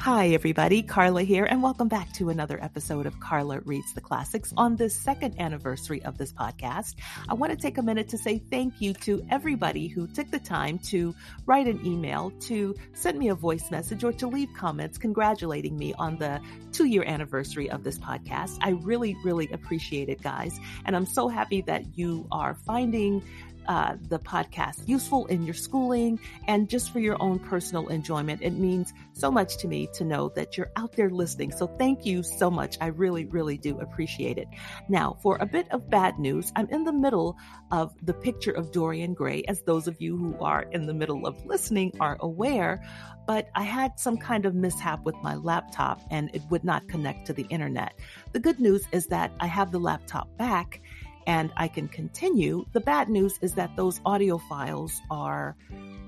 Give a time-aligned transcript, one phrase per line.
[0.00, 0.84] Hi, everybody.
[0.84, 4.54] Carla here, and welcome back to another episode of Carla Reads the Classics.
[4.56, 6.94] On this second anniversary of this podcast,
[7.28, 10.38] I want to take a minute to say thank you to everybody who took the
[10.38, 11.16] time to
[11.46, 15.92] write an email, to send me a voice message, or to leave comments congratulating me
[15.94, 16.40] on the
[16.70, 18.56] two year anniversary of this podcast.
[18.62, 20.60] I really, really appreciate it, guys.
[20.84, 23.20] And I'm so happy that you are finding
[23.68, 28.40] uh, the podcast useful in your schooling and just for your own personal enjoyment.
[28.42, 31.52] It means so much to me to know that you're out there listening.
[31.52, 32.78] So thank you so much.
[32.80, 34.48] I really, really do appreciate it.
[34.88, 37.36] Now, for a bit of bad news, I'm in the middle
[37.70, 41.26] of the picture of Dorian Gray, as those of you who are in the middle
[41.26, 42.82] of listening are aware.
[43.26, 47.26] But I had some kind of mishap with my laptop and it would not connect
[47.26, 47.92] to the internet.
[48.32, 50.80] The good news is that I have the laptop back
[51.28, 52.64] and I can continue.
[52.72, 55.54] The bad news is that those audio files are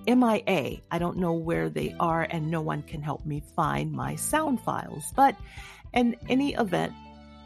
[0.09, 0.79] MIA.
[0.91, 4.63] I don't know where they are, and no one can help me find my sound
[4.63, 5.13] files.
[5.15, 5.37] But
[5.93, 6.95] in any event,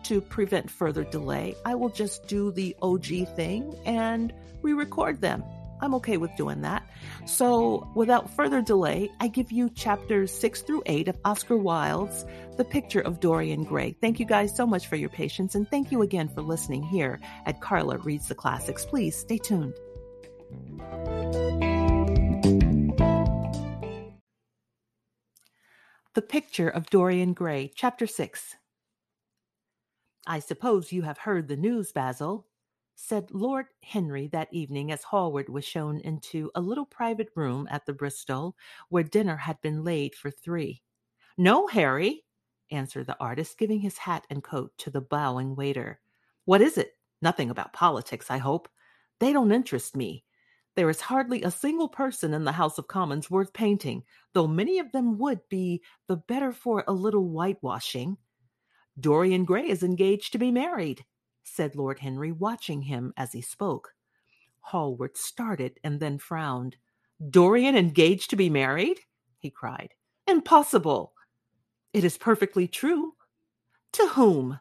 [0.05, 5.42] to prevent further delay, I will just do the OG thing and re record them.
[5.85, 6.83] I'm okay with doing that.
[7.27, 12.25] So, without further delay, I give you chapters six through eight of Oscar Wilde's
[12.57, 13.95] The Picture of Dorian Gray.
[14.01, 17.21] Thank you guys so much for your patience, and thank you again for listening here
[17.45, 18.87] at Carla Reads the Classics.
[18.87, 19.75] Please stay tuned.
[26.15, 28.57] The Picture of Dorian Gray, Chapter 6.
[30.27, 32.47] I suppose you have heard the news, Basil,
[32.95, 37.87] said Lord Henry that evening as Hallward was shown into a little private room at
[37.87, 38.56] the Bristol
[38.89, 40.83] where dinner had been laid for three.
[41.37, 42.25] No, Harry,
[42.70, 46.00] answered the artist, giving his hat and coat to the bowing waiter.
[46.45, 46.92] What is it?
[47.20, 48.69] Nothing about politics, I hope.
[49.19, 50.25] They don't interest me.
[50.77, 54.78] There is hardly a single person in the House of Commons worth painting, though many
[54.78, 58.17] of them would be the better for a little whitewashing.
[58.99, 61.05] Dorian Gray is engaged to be married
[61.44, 63.94] said Lord Henry, watching him as he spoke.
[64.60, 66.77] Hallward started and then frowned.
[67.31, 68.99] Dorian engaged to be married?
[69.38, 69.94] he cried.
[70.27, 71.12] Impossible!
[71.93, 73.15] It is perfectly true.
[73.93, 74.59] To whom?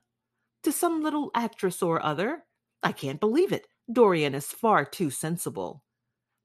[0.63, 2.43] To some little actress or other?
[2.83, 3.67] I can't believe it.
[3.91, 5.83] Dorian is far too sensible.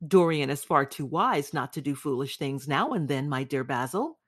[0.07, 3.65] Dorian is far too wise not to do foolish things now and then, my dear
[3.65, 4.19] Basil.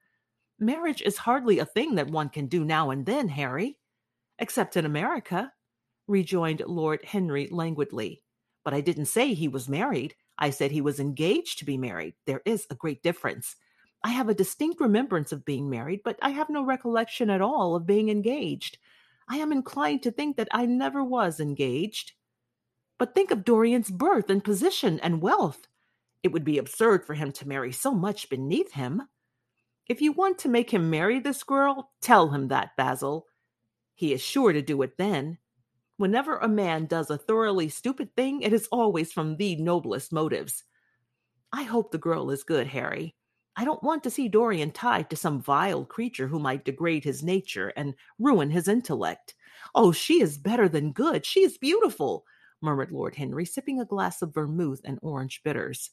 [0.59, 3.77] Marriage is hardly a thing that one can do now and then, Harry,
[4.37, 5.51] except in America
[6.11, 8.21] rejoined Lord Henry languidly.
[8.63, 10.13] But I didn't say he was married.
[10.37, 12.13] I said he was engaged to be married.
[12.25, 13.55] There is a great difference.
[14.03, 17.75] I have a distinct remembrance of being married, but I have no recollection at all
[17.75, 18.77] of being engaged.
[19.27, 22.13] I am inclined to think that I never was engaged.
[22.97, 25.67] But think of Dorian's birth and position and wealth.
[26.23, 29.03] It would be absurd for him to marry so much beneath him.
[29.87, 33.27] If you want to make him marry this girl, tell him that, Basil.
[33.95, 35.37] He is sure to do it then.
[35.97, 40.63] Whenever a man does a thoroughly stupid thing, it is always from the noblest motives.
[41.53, 43.15] I hope the girl is good, Harry.
[43.55, 47.21] I don't want to see Dorian tied to some vile creature who might degrade his
[47.21, 49.35] nature and ruin his intellect.
[49.75, 51.25] Oh, she is better than good.
[51.25, 52.25] She is beautiful,
[52.61, 55.91] murmured Lord Henry, sipping a glass of vermouth and orange bitters.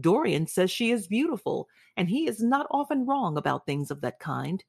[0.00, 4.18] Dorian says she is beautiful, and he is not often wrong about things of that
[4.18, 4.64] kind.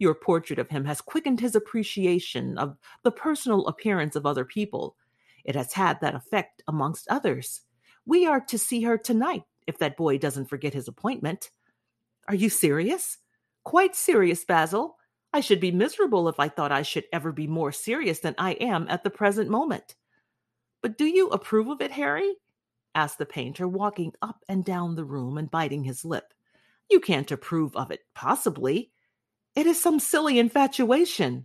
[0.00, 4.96] Your portrait of him has quickened his appreciation of the personal appearance of other people.
[5.44, 7.60] It has had that effect amongst others.
[8.06, 11.50] We are to see her tonight, if that boy doesn't forget his appointment.
[12.28, 13.18] Are you serious?
[13.62, 14.96] Quite serious, Basil.
[15.34, 18.52] I should be miserable if I thought I should ever be more serious than I
[18.52, 19.96] am at the present moment.
[20.80, 22.36] But do you approve of it, Harry?
[22.94, 26.32] asked the painter, walking up and down the room and biting his lip.
[26.90, 28.92] You can't approve of it, possibly.
[29.60, 31.44] It is some silly infatuation.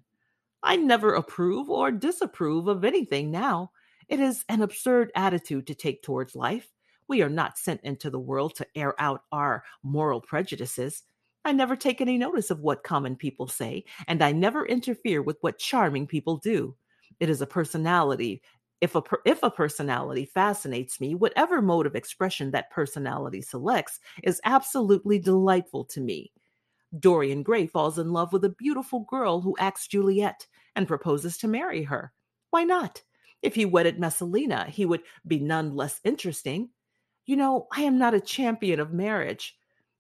[0.64, 3.72] I never approve or disapprove of anything now.
[4.08, 6.70] It is an absurd attitude to take towards life.
[7.10, 11.04] We are not sent into the world to air out our moral prejudices.
[11.44, 15.36] I never take any notice of what common people say, and I never interfere with
[15.42, 16.74] what charming people do.
[17.20, 18.42] It is a personality.
[18.80, 24.40] If a, if a personality fascinates me, whatever mode of expression that personality selects is
[24.46, 26.32] absolutely delightful to me.
[27.00, 31.48] Dorian Gray falls in love with a beautiful girl who acts Juliet and proposes to
[31.48, 32.14] marry her.
[32.52, 33.04] Why not?
[33.42, 36.70] If he wedded Messalina, he would be none less interesting.
[37.26, 39.56] You know, I am not a champion of marriage.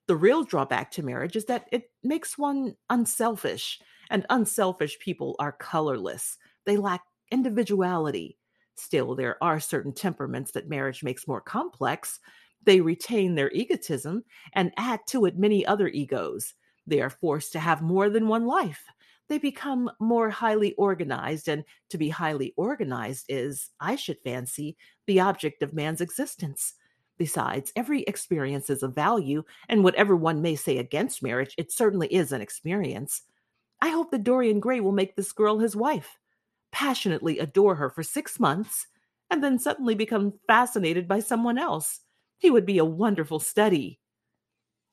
[0.07, 5.51] The real drawback to marriage is that it makes one unselfish, and unselfish people are
[5.51, 6.38] colorless.
[6.65, 8.38] They lack individuality.
[8.75, 12.19] Still, there are certain temperaments that marriage makes more complex.
[12.63, 16.53] They retain their egotism and add to it many other egos.
[16.88, 18.84] They are forced to have more than one life.
[19.28, 24.78] They become more highly organized, and to be highly organized is, I should fancy,
[25.08, 26.74] the object of man's existence.
[27.18, 32.08] Besides, every experience is of value, and whatever one may say against marriage, it certainly
[32.14, 33.24] is an experience.
[33.81, 36.20] I hope that Dorian Gray will make this girl his wife,
[36.72, 38.86] passionately adore her for six months,
[39.31, 42.02] and then suddenly become fascinated by someone else.
[42.38, 44.00] He would be a wonderful study.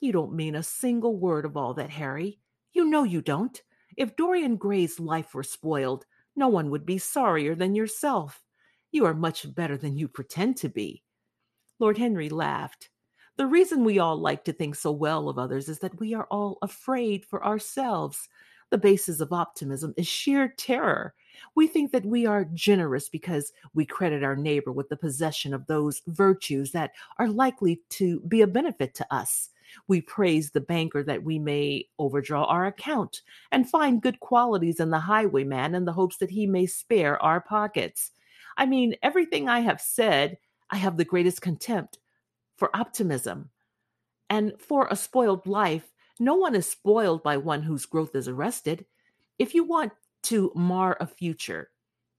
[0.03, 2.41] You don't mean a single word of all that, Harry.
[2.73, 3.63] You know you don't.
[3.97, 8.43] If Dorian Gray's life were spoiled, no one would be sorrier than yourself.
[8.91, 11.05] You are much better than you pretend to be.
[11.79, 12.91] Lord Henry laughed.
[13.37, 16.27] The reason we all like to think so well of others is that we are
[16.33, 18.29] all afraid for ourselves.
[18.71, 21.15] The basis of optimism is sheer terror.
[21.55, 25.69] We think that we are generous because we credit our neighbor with the possession of
[25.69, 26.91] those virtues that
[27.21, 29.51] are likely to be a benefit to us.
[29.89, 34.91] We praise the banker that we may overdraw our account and find good qualities in
[34.91, 38.11] the highwayman in the hopes that he may spare our pockets.
[38.57, 40.39] I mean, everything I have said
[40.71, 41.99] I have the greatest contempt
[42.57, 43.51] for optimism.
[44.31, 48.87] And for a spoiled life, no one is spoiled by one whose growth is arrested.
[49.39, 49.93] If you want
[50.25, 51.71] to mar a future,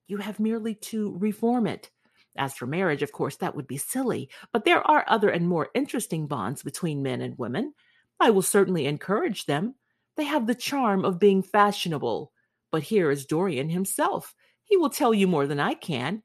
[0.08, 1.90] you have merely to reform it.
[2.36, 5.70] As for marriage, of course, that would be silly, but there are other and more
[5.76, 7.74] interesting bonds between men and women.
[8.20, 9.76] I will certainly encourage them.
[10.16, 12.32] They have the charm of being fashionable.
[12.72, 14.34] But here is Dorian himself.
[14.64, 16.24] He will tell you more than I can.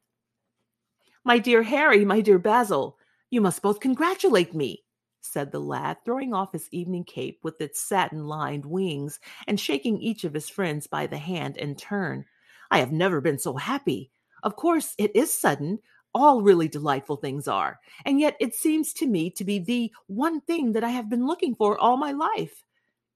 [1.25, 2.97] My dear Harry, my dear Basil,
[3.29, 4.85] you must both congratulate me,
[5.21, 10.01] said the lad, throwing off his evening cape with its satin lined wings and shaking
[10.01, 12.25] each of his friends by the hand in turn.
[12.71, 14.11] I have never been so happy.
[14.43, 15.81] Of course, it is sudden.
[16.15, 17.79] All really delightful things are.
[18.05, 21.27] And yet it seems to me to be the one thing that I have been
[21.27, 22.65] looking for all my life.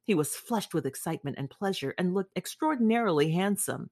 [0.04, 3.90] He was flushed with excitement and pleasure and looked extraordinarily handsome.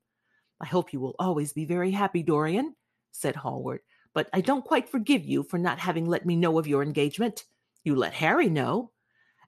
[0.60, 2.74] I hope you will always be very happy, Dorian,
[3.12, 3.80] said Hallward,
[4.12, 7.44] but I don't quite forgive you for not having let me know of your engagement.
[7.84, 8.90] You let Harry know.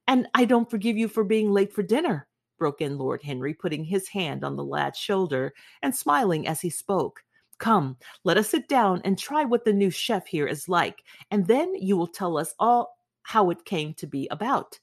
[0.06, 2.26] And I don't forgive you for being late for dinner,
[2.58, 5.52] broke in Lord Henry, putting his hand on the lad's shoulder
[5.82, 7.22] and smiling as he spoke.
[7.62, 11.46] Come, let us sit down and try what the new chef here is like, and
[11.46, 14.80] then you will tell us all how it came to be about.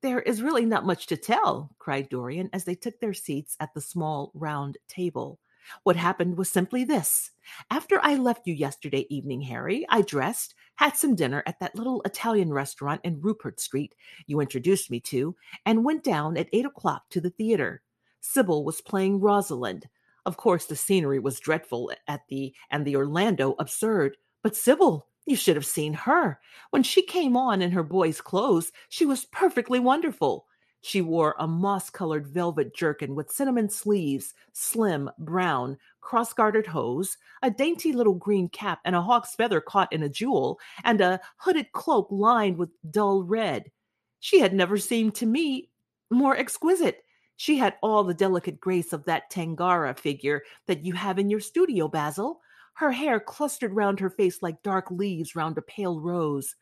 [0.00, 3.74] There is really not much to tell, cried Dorian as they took their seats at
[3.74, 5.40] the small round table.
[5.82, 7.32] What happened was simply this.
[7.72, 12.02] After I left you yesterday evening, Harry, I dressed, had some dinner at that little
[12.02, 13.96] Italian restaurant in Rupert Street
[14.28, 15.34] you introduced me to,
[15.66, 17.82] and went down at eight o'clock to the theater.
[18.20, 19.88] Sybil was playing Rosalind.
[20.26, 25.36] Of course, the scenery was dreadful at the and the Orlando absurd, but Sybil, you
[25.36, 26.40] should have seen her.
[26.70, 30.46] When she came on in her boy's clothes, she was perfectly wonderful.
[30.82, 37.18] She wore a moss colored velvet jerkin with cinnamon sleeves, slim, brown, cross gartered hose,
[37.42, 41.20] a dainty little green cap and a hawk's feather caught in a jewel, and a
[41.36, 43.70] hooded cloak lined with dull red.
[44.20, 45.70] She had never seemed to me
[46.10, 47.04] more exquisite.
[47.40, 51.40] She had all the delicate grace of that Tanagra figure that you have in your
[51.40, 52.42] studio, Basil.
[52.74, 56.54] Her hair clustered round her face like dark leaves round a pale rose.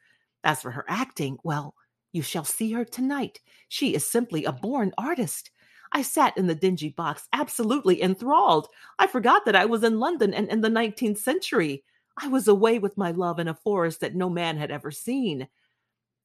[0.44, 1.74] As for her acting, well,
[2.12, 3.40] you shall see her tonight.
[3.68, 5.50] She is simply a born artist.
[5.90, 8.68] I sat in the dingy box, absolutely enthralled.
[9.00, 11.82] I forgot that I was in London and in the 19th century.
[12.16, 15.48] I was away with my love in a forest that no man had ever seen.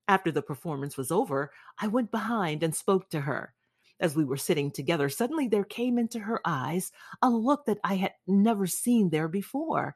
[0.07, 3.55] After the performance was over, I went behind and spoke to her.
[4.00, 7.95] As we were sitting together, suddenly there came into her eyes a look that I
[7.95, 9.95] had never seen there before.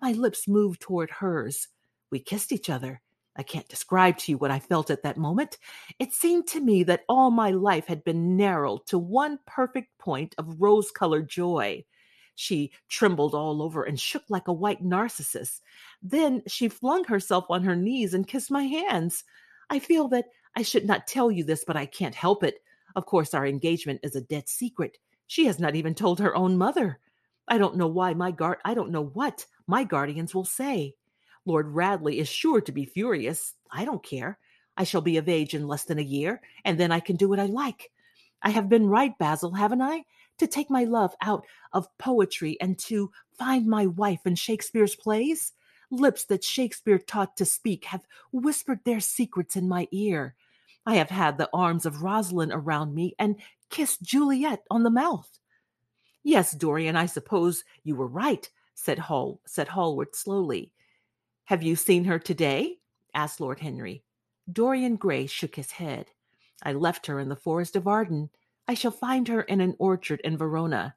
[0.00, 1.68] My lips moved toward hers.
[2.10, 3.00] We kissed each other.
[3.36, 5.58] I can't describe to you what I felt at that moment.
[5.98, 10.34] It seemed to me that all my life had been narrowed to one perfect point
[10.38, 11.84] of rose colored joy.
[12.34, 15.60] She trembled all over and shook like a white narcissus.
[16.02, 19.24] Then she flung herself on her knees and kissed my hands.
[19.70, 22.60] I feel that I should not tell you this, but I can't help it.
[22.96, 24.96] Of course, our engagement is a dead secret.
[25.26, 26.98] She has not even told her own mother.
[27.46, 30.94] I don't know why my guard I don't know what my guardians will say.
[31.44, 33.54] Lord Radley is sure to be furious.
[33.70, 34.38] I don't care.
[34.78, 37.28] I shall be of age in less than a year, and then I can do
[37.28, 37.90] what I like.
[38.42, 40.04] I have been right, Basil, haven't I?
[40.38, 45.52] To take my love out of poetry and to find my wife in Shakespeare's plays?
[45.90, 50.34] Lips that Shakespeare taught to speak have whispered their secrets in my ear.
[50.86, 53.36] I have had the arms of Rosalind around me and
[53.70, 55.28] kissed Juliet on the mouth.
[56.22, 60.70] Yes, Dorian, I suppose you were right, said Hall said Hallward slowly.
[61.46, 62.78] Have you seen her today?
[63.14, 64.04] asked Lord Henry.
[64.50, 66.06] Dorian Gray shook his head.
[66.62, 68.30] I left her in the forest of Arden.
[68.68, 70.94] I shall find her in an orchard in Verona.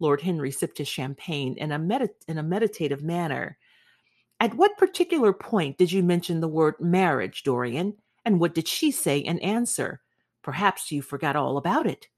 [0.00, 3.56] Lord Henry sipped his champagne in a, medit- in a meditative manner.
[4.40, 7.94] At what particular point did you mention the word marriage, Dorian?
[8.24, 10.00] And what did she say in answer?
[10.42, 12.08] Perhaps you forgot all about it.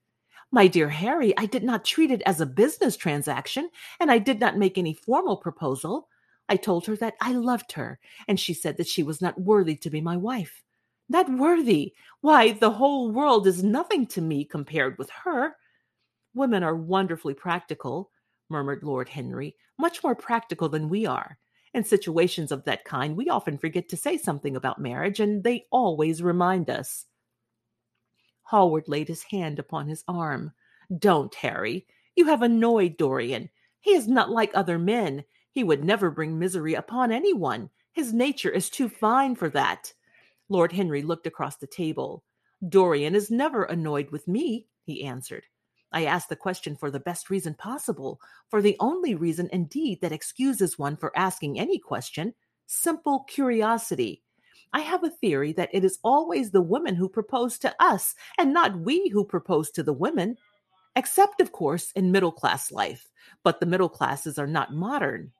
[0.52, 4.38] My dear Harry, I did not treat it as a business transaction, and I did
[4.38, 6.08] not make any formal proposal.
[6.48, 7.98] I told her that I loved her,
[8.28, 10.62] and she said that she was not worthy to be my wife.
[11.08, 11.94] Not worthy!
[12.20, 15.56] Why, the whole world is nothing to me compared with her.
[16.34, 18.10] Women are wonderfully practical,
[18.48, 21.38] murmured Lord Henry, much more practical than we are.
[21.76, 25.66] In situations of that kind, we often forget to say something about marriage, and they
[25.70, 27.04] always remind us.
[28.44, 30.52] Hallward laid his hand upon his arm.
[30.98, 31.86] Don't, Harry.
[32.14, 33.50] You have annoyed Dorian.
[33.80, 35.22] He is not like other men.
[35.50, 37.68] He would never bring misery upon anyone.
[37.92, 39.92] His nature is too fine for that.
[40.48, 42.24] Lord Henry looked across the table.
[42.66, 45.44] Dorian is never annoyed with me, he answered.
[45.96, 50.12] I ask the question for the best reason possible, for the only reason indeed that
[50.12, 52.34] excuses one for asking any question
[52.66, 54.22] simple curiosity.
[54.74, 58.52] I have a theory that it is always the women who propose to us and
[58.52, 60.36] not we who propose to the women,
[60.96, 63.08] except, of course, in middle class life.
[63.42, 65.32] But the middle classes are not modern.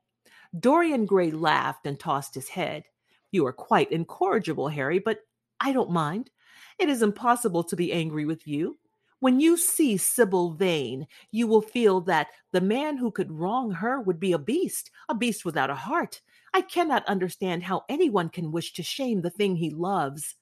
[0.59, 2.85] Dorian Gray laughed and tossed his head.
[3.31, 5.19] You are quite incorrigible, Harry, but
[5.61, 6.31] I don't mind.
[6.79, 8.79] It is impossible to be angry with you.
[9.21, 14.01] When you see Sybil Vane, you will feel that the man who could wrong her
[14.01, 16.21] would be a beast, a beast without a heart.
[16.53, 20.37] I cannot understand how anyone can wish to shame the thing he loves.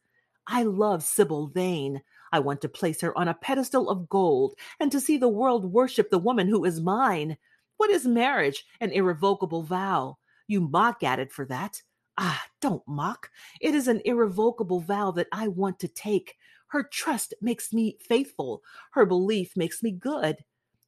[0.47, 2.03] I love Sybil Vane.
[2.33, 5.73] I want to place her on a pedestal of gold and to see the world
[5.73, 7.37] worship the woman who is mine.
[7.77, 8.65] What is marriage?
[8.81, 10.19] An irrevocable vow.
[10.49, 11.81] You mock at it for that.
[12.19, 13.31] Ah, don't mock.
[13.61, 16.37] It is an irrevocable vow that I want to take.
[16.75, 18.61] Her trust makes me faithful.
[18.95, 20.39] Her belief makes me good.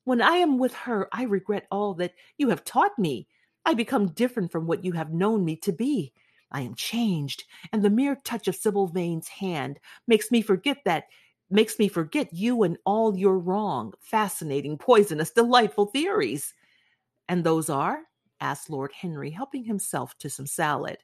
[0.02, 3.28] When I am with her, I regret all that you have taught me.
[3.64, 6.12] I become different from what you have known me to be.
[6.50, 9.78] I am changed, and the mere touch of Sybil Vane's hand
[10.08, 11.04] makes me forget that
[11.50, 16.52] makes me forget you and all your wrong, fascinating, poisonous, delightful theories.
[17.28, 18.00] And those are?
[18.40, 20.98] asked Lord Henry, helping himself to some salad.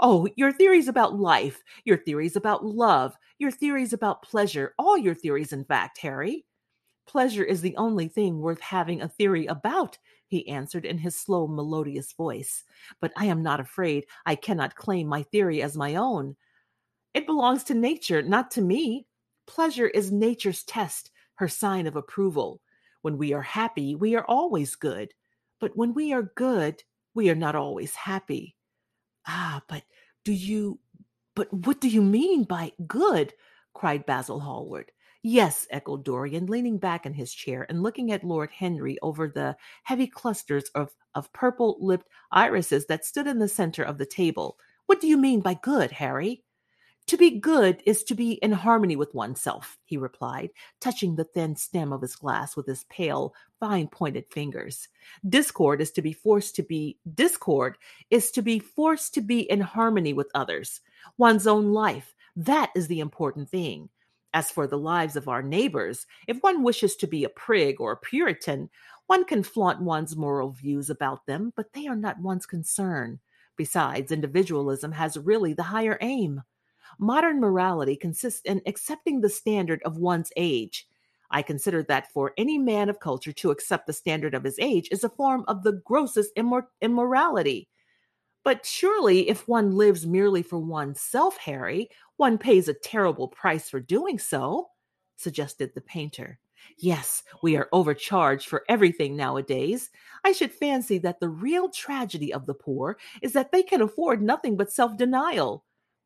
[0.00, 5.14] Oh, your theories about life, your theories about love, your theories about pleasure, all your
[5.14, 6.44] theories, in fact, Harry.
[7.06, 11.46] Pleasure is the only thing worth having a theory about, he answered in his slow,
[11.46, 12.64] melodious voice.
[13.00, 14.04] But I am not afraid.
[14.26, 16.36] I cannot claim my theory as my own.
[17.14, 19.06] It belongs to nature, not to me.
[19.46, 22.60] Pleasure is nature's test, her sign of approval.
[23.00, 25.14] When we are happy, we are always good.
[25.60, 26.82] But when we are good,
[27.14, 28.57] we are not always happy.
[29.28, 29.84] Ah, but
[30.24, 30.80] do you,
[31.36, 33.32] but what do you mean by good?
[33.74, 34.90] cried Basil Hallward.
[35.22, 39.56] Yes, echoed Dorian, leaning back in his chair and looking at Lord Henry over the
[39.84, 44.58] heavy clusters of, of purple lipped irises that stood in the center of the table.
[44.86, 46.42] What do you mean by good, Harry?
[47.08, 51.56] To be good is to be in harmony with oneself, he replied, touching the thin
[51.56, 54.88] stem of his glass with his pale, fine pointed fingers.
[55.26, 57.78] Discord is to be forced to be discord
[58.10, 60.82] is to be forced to be in harmony with others,
[61.16, 62.14] one's own life.
[62.36, 63.88] That is the important thing.
[64.34, 67.92] As for the lives of our neighbors, if one wishes to be a prig or
[67.92, 68.68] a Puritan,
[69.06, 73.18] one can flaunt one's moral views about them, but they are not one's concern.
[73.56, 76.42] Besides, individualism has really the higher aim.
[76.98, 80.88] Modern morality consists in accepting the standard of one's age.
[81.30, 84.88] I consider that for any man of culture to accept the standard of his age
[84.90, 87.68] is a form of the grossest immor- immorality.
[88.44, 93.80] But surely, if one lives merely for oneself, Harry, one pays a terrible price for
[93.80, 94.70] doing so,
[95.16, 96.38] suggested the painter.
[96.78, 99.90] Yes, we are overcharged for everything nowadays.
[100.24, 104.22] I should fancy that the real tragedy of the poor is that they can afford
[104.22, 105.64] nothing but self denial.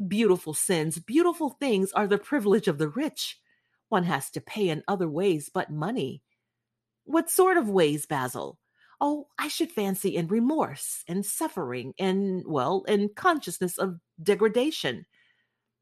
[0.09, 3.39] Beautiful sins, beautiful things are the privilege of the rich.
[3.89, 6.23] One has to pay in other ways but money.
[7.05, 8.59] What sort of ways, Basil?
[9.01, 15.05] Oh, I should fancy in remorse and suffering and, well, in consciousness of degradation.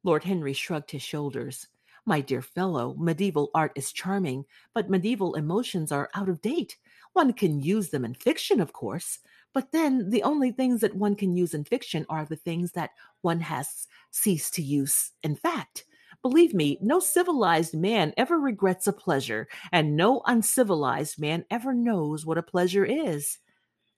[0.03, 1.67] Lord Henry shrugged his shoulders.
[2.07, 6.79] My dear fellow, medieval art is charming, but medieval emotions are out of date.
[7.13, 9.19] One can use them in fiction, of course,
[9.53, 12.91] but then the only things that one can use in fiction are the things that
[13.23, 15.85] one has ceased to use in fact.
[16.23, 22.27] Believe me, no civilized man ever regrets a pleasure, and no uncivilized man ever knows
[22.27, 23.39] what a pleasure is.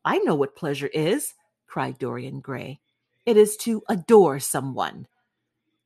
[0.04, 1.34] I know what pleasure is,
[1.66, 2.80] cried Dorian Gray.
[3.26, 5.08] It is to adore someone.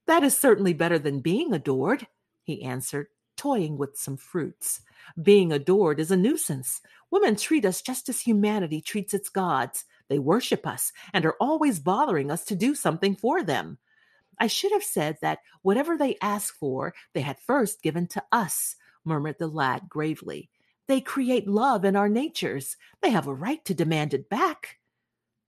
[0.06, 2.06] That is certainly better than being adored.
[2.42, 4.80] he answered, toying with some fruits.
[5.20, 6.80] Being adored is a nuisance.
[7.10, 9.84] Women treat us just as humanity treats its gods.
[10.08, 13.78] They worship us and are always bothering us to do something for them.
[14.38, 18.76] I should have said that whatever they ask for, they had first given to us,
[19.04, 20.50] murmured the lad gravely.
[20.88, 22.76] They create love in our natures.
[23.00, 24.78] They have a right to demand it back.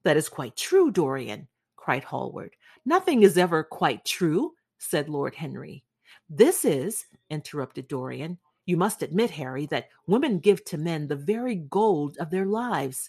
[0.04, 2.56] That is quite true, Dorian, cried Hallward.
[2.86, 5.84] Nothing is ever quite true, said Lord Henry.
[6.30, 8.38] This is, interrupted Dorian.
[8.68, 13.08] You must admit, Harry, that women give to men the very gold of their lives.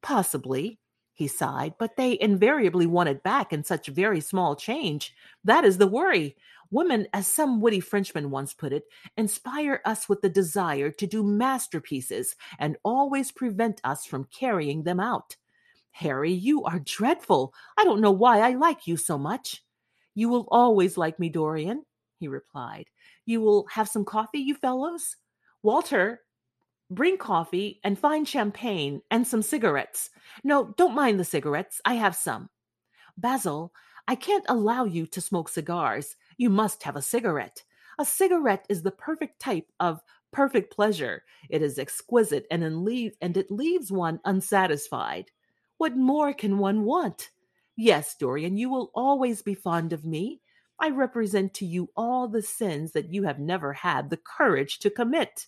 [0.00, 0.78] Possibly,
[1.12, 5.12] he sighed, but they invariably want it back in such very small change.
[5.42, 6.36] That is the worry.
[6.70, 8.84] Women, as some witty Frenchman once put it,
[9.16, 15.00] inspire us with the desire to do masterpieces and always prevent us from carrying them
[15.00, 15.34] out.
[15.90, 17.52] Harry, you are dreadful.
[17.76, 19.64] I don't know why I like you so much.
[20.14, 21.84] You will always like me, Dorian,
[22.20, 22.86] he replied.
[23.26, 25.16] You will have some coffee, you fellows?
[25.62, 26.20] Walter,
[26.90, 30.10] bring coffee and fine champagne and some cigarettes.
[30.44, 31.80] No, don't mind the cigarettes.
[31.84, 32.48] I have some.
[33.18, 33.72] Basil,
[34.08, 36.16] I can't allow you to smoke cigars.
[36.36, 37.64] You must have a cigarette.
[37.98, 40.00] A cigarette is the perfect type of
[40.32, 41.24] perfect pleasure.
[41.48, 45.30] It is exquisite and, and it leaves one unsatisfied.
[45.78, 47.30] What more can one want?
[47.74, 50.40] Yes, Dorian, you will always be fond of me.
[50.78, 54.90] I represent to you all the sins that you have never had the courage to
[54.90, 55.46] commit.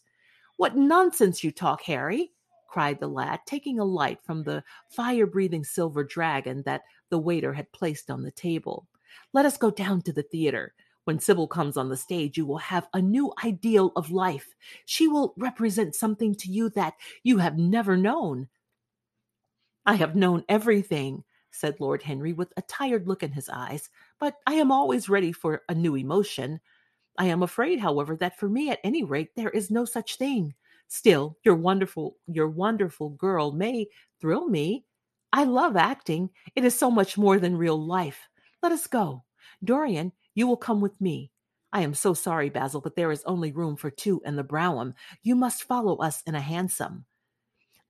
[0.56, 2.32] What nonsense you talk, Harry!
[2.68, 7.52] cried the lad, taking a light from the fire breathing silver dragon that the waiter
[7.52, 8.87] had placed on the table.
[9.32, 10.75] Let us go down to the theater.
[11.04, 14.54] When Sybil comes on the stage, you will have a new ideal of life.
[14.85, 18.49] She will represent something to you that you have never known.
[19.87, 23.88] I have known everything, said Lord Henry with a tired look in his eyes,
[24.21, 26.61] but I am always ready for a new emotion.
[27.19, 30.54] I am afraid, however, that for me at any rate there is no such thing.
[30.89, 33.87] Still, your wonderful your wonderful girl may
[34.21, 34.85] thrill me.
[35.33, 36.31] I love acting.
[36.57, 38.28] It is so much more than real life.
[38.63, 39.25] Let us go.
[39.63, 41.31] Dorian, you will come with me.
[41.73, 44.95] I am so sorry, Basil, but there is only room for two in the brougham.
[45.23, 47.04] You must follow us in a hansom.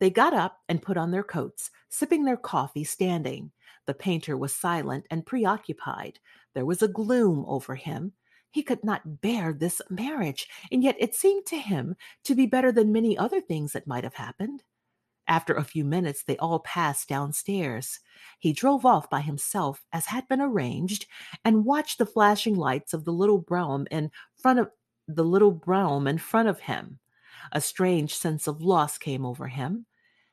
[0.01, 3.53] They got up and put on their coats, sipping their coffee standing.
[3.88, 6.20] The painter was silent and preoccupied.
[6.53, 8.12] There was a gloom over him.
[8.51, 12.70] He could not bear this marriage, and yet it seemed to him to be better
[12.70, 14.62] than many other things that might have happened.
[15.27, 18.01] After a few minutes, they all passed downstairs.
[18.38, 21.07] He drove off by himself, as had been arranged,
[21.42, 24.70] and watched the flashing lights of the little brougham in front of
[25.07, 26.98] the little brougham in front of him.
[27.53, 29.87] A strange sense of loss came over him.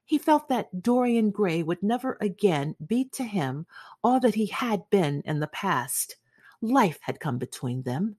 [0.06, 3.66] He felt that Dorian Gray would never again be to him
[4.04, 6.16] all that he had been in the past.
[6.62, 8.18] Life had come between them.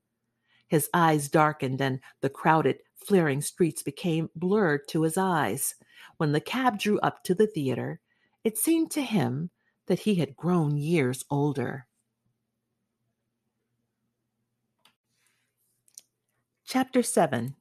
[0.67, 5.77] His eyes darkened, and the crowded, flaring streets became blurred to his eyes.
[6.17, 8.01] When the cab drew up to the theater,
[8.43, 9.51] it seemed to him
[9.87, 11.87] that he had grown years older.
[16.65, 17.55] Chapter 7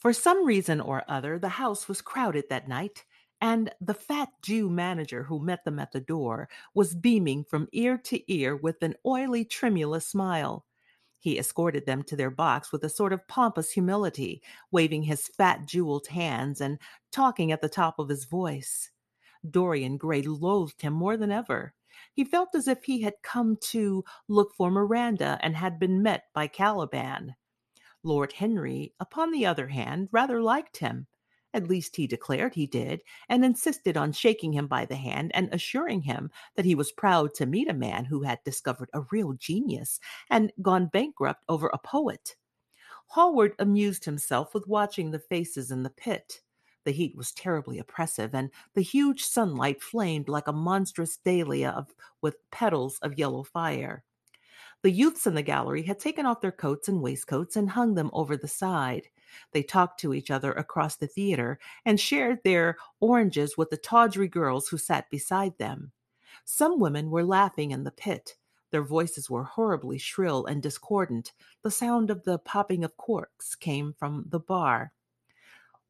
[0.00, 3.04] For some reason or other, the house was crowded that night,
[3.38, 7.98] and the fat Jew manager who met them at the door was beaming from ear
[8.04, 10.64] to ear with an oily, tremulous smile.
[11.18, 15.66] He escorted them to their box with a sort of pompous humility, waving his fat,
[15.66, 16.78] jeweled hands and
[17.12, 18.90] talking at the top of his voice.
[19.48, 21.74] Dorian Gray loathed him more than ever.
[22.14, 26.24] He felt as if he had come to look for Miranda and had been met
[26.32, 27.36] by Caliban.
[28.02, 31.06] Lord Henry, upon the other hand, rather liked him.
[31.52, 35.52] At least he declared he did, and insisted on shaking him by the hand and
[35.52, 39.32] assuring him that he was proud to meet a man who had discovered a real
[39.32, 39.98] genius
[40.30, 42.36] and gone bankrupt over a poet.
[43.08, 46.40] Hallward amused himself with watching the faces in the pit.
[46.84, 51.92] The heat was terribly oppressive, and the huge sunlight flamed like a monstrous dahlia of,
[52.22, 54.04] with petals of yellow fire.
[54.82, 58.10] The youths in the gallery had taken off their coats and waistcoats and hung them
[58.12, 59.08] over the side.
[59.52, 64.28] They talked to each other across the theater and shared their oranges with the tawdry
[64.28, 65.92] girls who sat beside them.
[66.44, 68.36] Some women were laughing in the pit.
[68.70, 71.32] Their voices were horribly shrill and discordant.
[71.62, 74.92] The sound of the popping of corks came from the bar.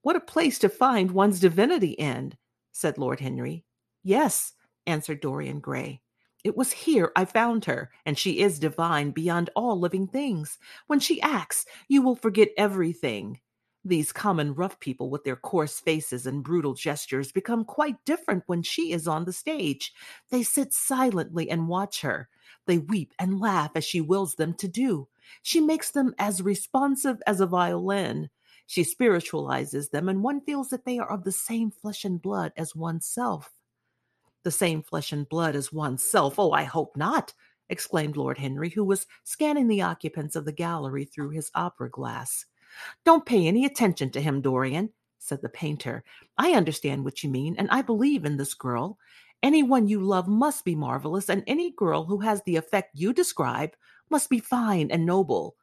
[0.03, 2.35] What a place to find one's divinity in,
[2.73, 3.65] said Lord Henry.
[4.03, 4.55] Yes,
[4.87, 6.01] answered Dorian Gray.
[6.43, 10.59] It was here I found her, and she is divine beyond all living things.
[10.87, 13.41] When she acts, you will forget everything.
[13.85, 18.63] These common rough people with their coarse faces and brutal gestures become quite different when
[18.63, 19.93] she is on the stage.
[20.31, 22.29] They sit silently and watch her.
[22.67, 25.09] They weep and laugh as she wills them to do.
[25.43, 28.29] She makes them as responsive as a violin.
[28.67, 32.53] She spiritualizes them, and one feels that they are of the same flesh and blood
[32.57, 33.51] as oneself.
[34.43, 36.39] The same flesh and blood as oneself?
[36.39, 37.35] Oh, I hope not,
[37.69, 42.47] exclaimed Lord Henry, who was scanning the occupants of the gallery through his opera glass.
[43.05, 46.05] Don't pay any attention to him, Dorian, said the painter.
[46.39, 48.99] I understand what you mean, and I believe in this girl.
[49.43, 53.73] Anyone you love must be marvelous, and any girl who has the effect you describe
[54.11, 55.57] must be fine and noble.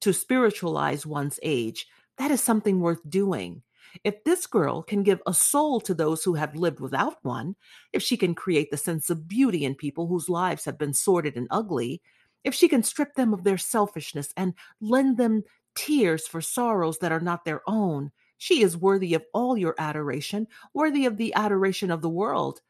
[0.00, 1.86] To spiritualize one's age,
[2.18, 3.62] that is something worth doing.
[4.02, 7.54] If this girl can give a soul to those who have lived without one,
[7.92, 11.36] if she can create the sense of beauty in people whose lives have been sordid
[11.36, 12.02] and ugly,
[12.42, 17.12] if she can strip them of their selfishness and lend them tears for sorrows that
[17.12, 18.10] are not their own.
[18.38, 22.60] She is worthy of all your adoration, worthy of the adoration of the world.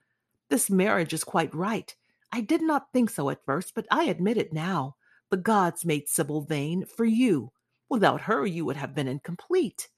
[0.48, 1.94] This marriage is quite right.
[2.32, 4.96] I did not think so at first, but I admit it now.
[5.30, 7.50] The gods made Sybil Vane for you.
[7.88, 9.88] Without her, you would have been incomplete.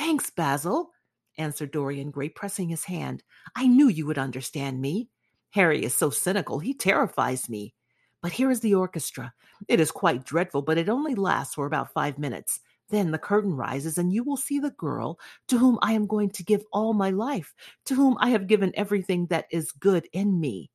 [0.00, 0.92] Thanks, Basil,
[1.36, 3.22] answered Dorian Gray, pressing his hand.
[3.54, 5.10] I knew you would understand me.
[5.50, 7.74] Harry is so cynical, he terrifies me.
[8.22, 9.34] But here is the orchestra.
[9.68, 12.60] It is quite dreadful, but it only lasts for about five minutes.
[12.88, 16.30] Then the curtain rises, and you will see the girl to whom I am going
[16.30, 17.52] to give all my life,
[17.84, 20.70] to whom I have given everything that is good in me.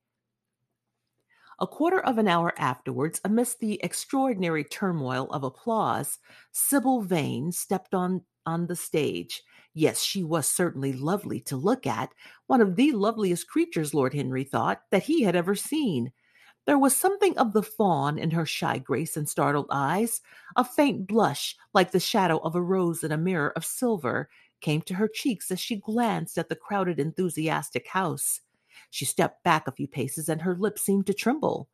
[1.60, 6.20] A quarter of an hour afterwards, amidst the extraordinary turmoil of applause,
[6.52, 9.44] Sybil Vane stepped on, on the stage.
[9.74, 12.14] Yes, she was certainly lovely to look at,
[12.48, 16.12] one of the loveliest creatures, Lord Henry thought, that he had ever seen.
[16.66, 20.22] There was something of the fawn in her shy grace and startled eyes.
[20.56, 24.30] A faint blush, like the shadow of a rose in a mirror of silver,
[24.62, 28.42] came to her cheeks as she glanced at the crowded, enthusiastic house.
[28.90, 31.70] She stepped back a few paces and her lips seemed to tremble.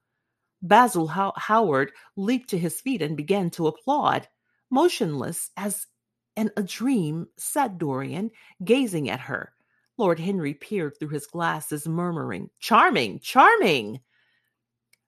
[0.62, 4.28] Basil How- Hallward leaped to his feet and began to applaud.
[4.70, 5.88] Motionless as
[6.36, 8.32] in a dream said Dorian,
[8.64, 9.54] gazing at her.
[9.98, 14.00] Lord Henry peered through his glasses, murmuring, Charming, charming!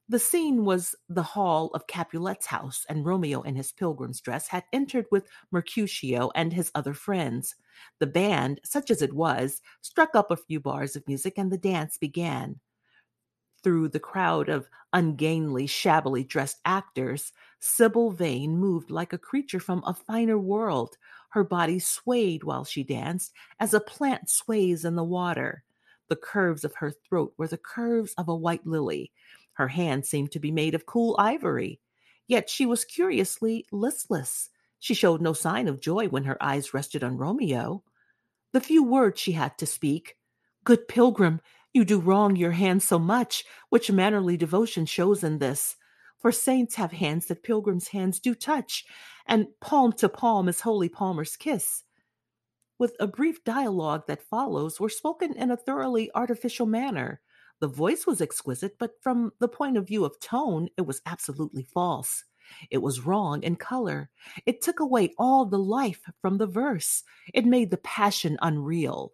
[0.09, 4.65] The scene was the hall of Capulet's house, and Romeo in his pilgrim's dress had
[4.73, 7.55] entered with Mercutio and his other friends.
[7.99, 11.57] The band, such as it was, struck up a few bars of music, and the
[11.57, 12.59] dance began.
[13.63, 17.31] Through the crowd of ungainly, shabbily dressed actors,
[17.65, 20.97] Sybil Vane moved like a creature from a finer world.
[21.30, 25.63] Her body swayed while she danced, as a plant sways in the water.
[26.10, 29.13] The curves of her throat were the curves of a white lily.
[29.54, 31.80] Her hands seemed to be made of cool ivory.
[32.28, 34.49] Yet she was curiously listless.
[34.80, 37.82] She showed no sign of joy when her eyes rested on Romeo.
[38.52, 40.17] The few words she had to speak
[40.65, 41.39] Good pilgrim,
[41.71, 45.78] you do wrong your hand so much, which mannerly devotion shows in this.
[46.23, 48.86] For saints have hands that pilgrims' hands do touch,
[49.27, 51.83] and palm to palm is holy palmer's kiss
[52.83, 57.21] with a brief dialogue that follows, were spoken in a thoroughly artificial manner.
[57.62, 61.63] The voice was exquisite, but from the point of view of tone, it was absolutely
[61.63, 62.25] false.
[62.71, 64.09] It was wrong in color.
[64.45, 67.03] It took away all the life from the verse.
[67.33, 69.13] It made the passion unreal.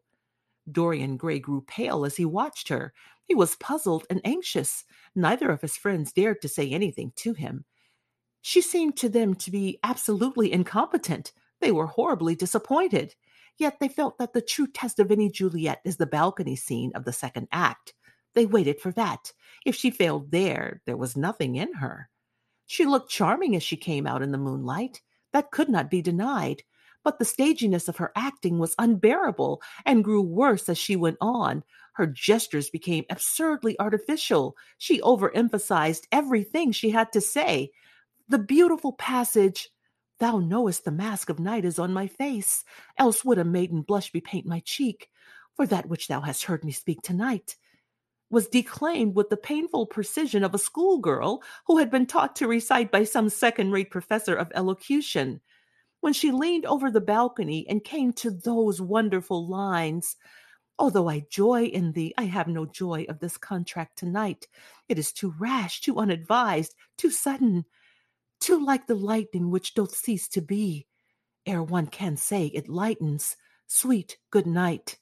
[0.72, 2.94] Dorian Gray grew pale as he watched her.
[3.30, 4.84] He was puzzled and anxious.
[5.16, 7.64] Neither of his friends dared to say anything to him.
[8.42, 11.32] She seemed to them to be absolutely incompetent.
[11.62, 13.14] They were horribly disappointed.
[13.60, 17.06] Yet they felt that the true test of any Juliet is the balcony scene of
[17.06, 17.94] the second act.
[18.34, 19.32] They waited for that.
[19.64, 22.10] If she failed there, there was nothing in her.
[22.66, 25.02] She looked charming as she came out in the moonlight.
[25.34, 26.64] That could not be denied.
[27.04, 31.64] But the staginess of her acting was unbearable and grew worse as she went on.
[31.94, 34.56] Her gestures became absurdly artificial.
[34.78, 37.72] She overemphasized everything she had to say.
[38.28, 39.70] The beautiful passage,
[40.20, 42.66] Thou knowest the mask of night is on my face,
[42.98, 45.10] else would a maiden blush bepaint my cheek,
[45.56, 47.56] for that which thou hast heard me speak tonight
[48.30, 52.92] was declaimed with the painful precision of a schoolgirl who had been taught to recite
[52.92, 55.42] by some second rate professor of elocution.
[56.02, 60.16] When she leaned over the balcony and came to those wonderful lines,
[60.80, 64.48] Although I joy in thee, I have no joy of this contract tonight.
[64.88, 67.66] It is too rash, too unadvised, too sudden,
[68.40, 70.88] too like the lightning which doth cease to be,
[71.46, 73.36] ere one can say it lightens.
[73.68, 74.98] Sweet good night.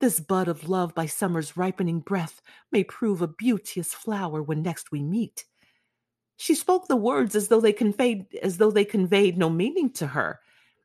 [0.00, 2.42] This bud of love by summer's ripening breath
[2.72, 5.44] may prove a beauteous flower when next we meet.
[6.36, 10.08] She spoke the words as though they conveyed as though they conveyed no meaning to
[10.08, 10.40] her.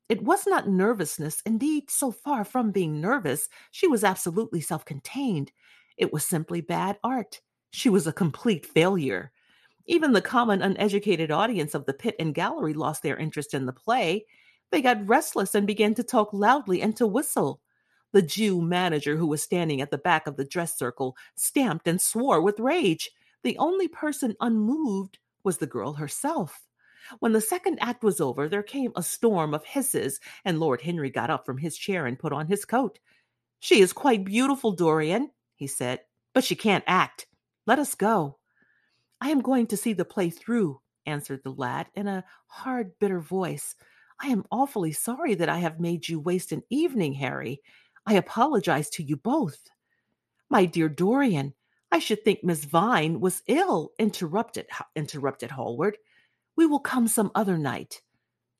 [0.08, 1.42] It was not nervousness.
[1.46, 5.52] Indeed, so far from being nervous, she was absolutely self contained.
[5.98, 7.42] It was simply bad art.
[7.72, 9.32] She was a complete failure.
[9.86, 13.74] Even the common uneducated audience of the pit and gallery lost their interest in the
[13.74, 14.26] play.
[14.72, 17.62] They got restless and began to talk loudly and to whistle.
[18.12, 22.00] The Jew manager, who was standing at the back of the dress circle, stamped and
[22.02, 23.12] swore with rage.
[23.44, 26.62] The only person unmoved was the girl herself.
[27.22, 31.10] When the second act was over, there came a storm of hisses, and Lord Henry
[31.10, 33.00] got up from his chair and put on his coat.
[33.60, 36.02] She is quite beautiful, Dorian, he said,
[36.36, 37.26] but she can't act.
[37.66, 38.38] Let us go.
[39.20, 43.20] I am going to see the play through, answered the lad in a hard, bitter
[43.20, 43.74] voice.
[44.22, 47.64] I am awfully sorry that I have made you waste an evening, Harry.
[48.06, 49.58] I apologize to you both.
[50.52, 51.56] My dear Dorian,
[51.92, 55.98] I should think Miss Vane was ill, interrupted interrupted Hallward.
[56.56, 58.02] We will come some other night.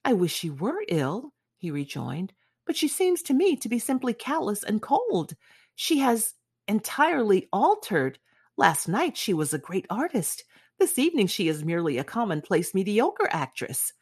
[0.04, 2.34] I wish she were ill, he rejoined,
[2.66, 5.36] but she seems to me to be simply callous and cold.
[5.76, 6.34] She has
[6.68, 8.18] entirely altered.
[8.58, 10.44] Last night she was a great artist.
[10.80, 13.94] This evening she is merely a commonplace, mediocre actress.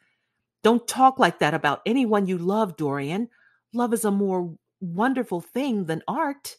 [0.62, 3.28] Don't talk like that about anyone you love, Dorian.
[3.72, 6.56] Love is a more wonderful thing than art.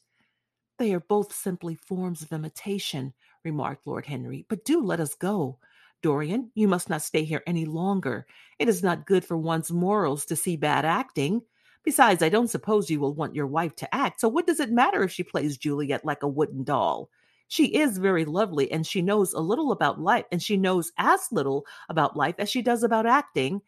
[0.80, 3.14] They are both simply forms of imitation,
[3.44, 4.46] remarked Lord Henry.
[4.48, 5.60] But do let us go.
[6.02, 8.26] Dorian, you must not stay here any longer.
[8.60, 11.42] It is not good for one's morals to see bad acting.
[11.84, 14.72] Besides, I don't suppose you will want your wife to act, so what does it
[14.72, 17.10] matter if she plays Juliet like a wooden doll?
[17.50, 21.28] She is very lovely, and she knows a little about life, and she knows as
[21.30, 23.62] little about life as she does about acting.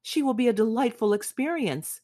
[0.00, 2.00] She will be a delightful experience.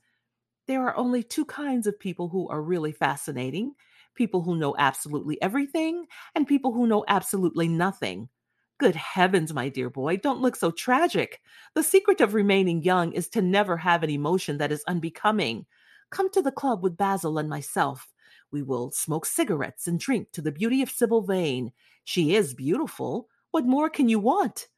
[0.66, 3.74] There are only two kinds of people who are really fascinating
[4.20, 6.04] people who know absolutely everything,
[6.34, 8.28] and people who know absolutely nothing.
[8.76, 11.40] Good heavens, my dear boy, don't look so tragic.
[11.74, 15.64] The secret of remaining young is to never have an emotion that is unbecoming.
[16.10, 18.12] Come to the club with Basil and myself.
[18.52, 21.72] We will smoke cigarettes and drink to the beauty of Sybil Vane.
[22.04, 23.26] She is beautiful.
[23.52, 24.68] What more can you want?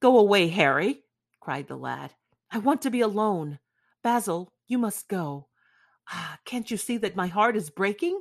[0.00, 1.00] Go away, Harry,
[1.40, 2.12] cried the lad.
[2.50, 3.58] I want to be alone.
[4.02, 5.48] Basil, you must go.
[6.10, 8.20] Ah, can't you see that my heart is breaking?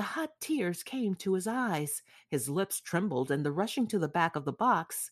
[0.00, 2.00] The hot tears came to his eyes.
[2.30, 5.10] His lips trembled, and the rushing to the back of the box,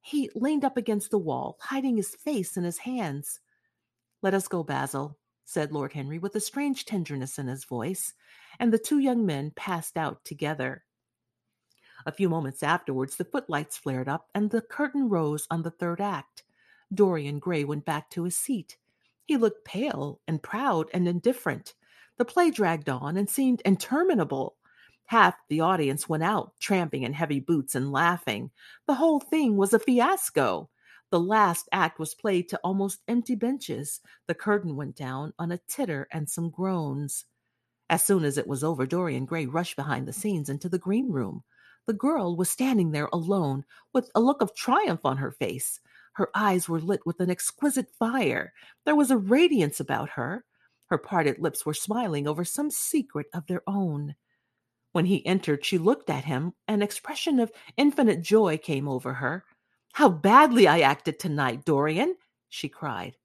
[0.00, 3.40] he leaned up against the wall, hiding his face in his hands.
[4.22, 8.14] Let us go, Basil, said Lord Henry with a strange tenderness in his voice,
[8.58, 10.84] and the two young men passed out together.
[12.06, 16.00] A few moments afterwards, the footlights flared up, and the curtain rose on the third
[16.00, 16.44] act.
[16.94, 18.78] Dorian Gray went back to his seat.
[19.26, 21.74] He looked pale and proud and indifferent.
[22.16, 24.56] The play dragged on and seemed interminable.
[25.06, 28.50] Half the audience went out, tramping in heavy boots and laughing.
[28.86, 30.70] The whole thing was a fiasco.
[31.10, 34.00] The last act was played to almost empty benches.
[34.26, 37.24] The curtain went down on a titter and some groans.
[37.90, 41.10] As soon as it was over, Dorian Gray rushed behind the scenes into the green
[41.10, 41.44] room.
[41.86, 45.80] The girl was standing there alone, with a look of triumph on her face.
[46.14, 48.54] Her eyes were lit with an exquisite fire.
[48.86, 50.44] There was a radiance about her.
[50.86, 54.14] Her parted lips were smiling over some secret of their own.
[54.92, 56.52] When he entered, she looked at him.
[56.68, 59.44] An expression of infinite joy came over her.
[59.92, 62.16] How badly I acted tonight, Dorian!
[62.48, 63.16] she cried.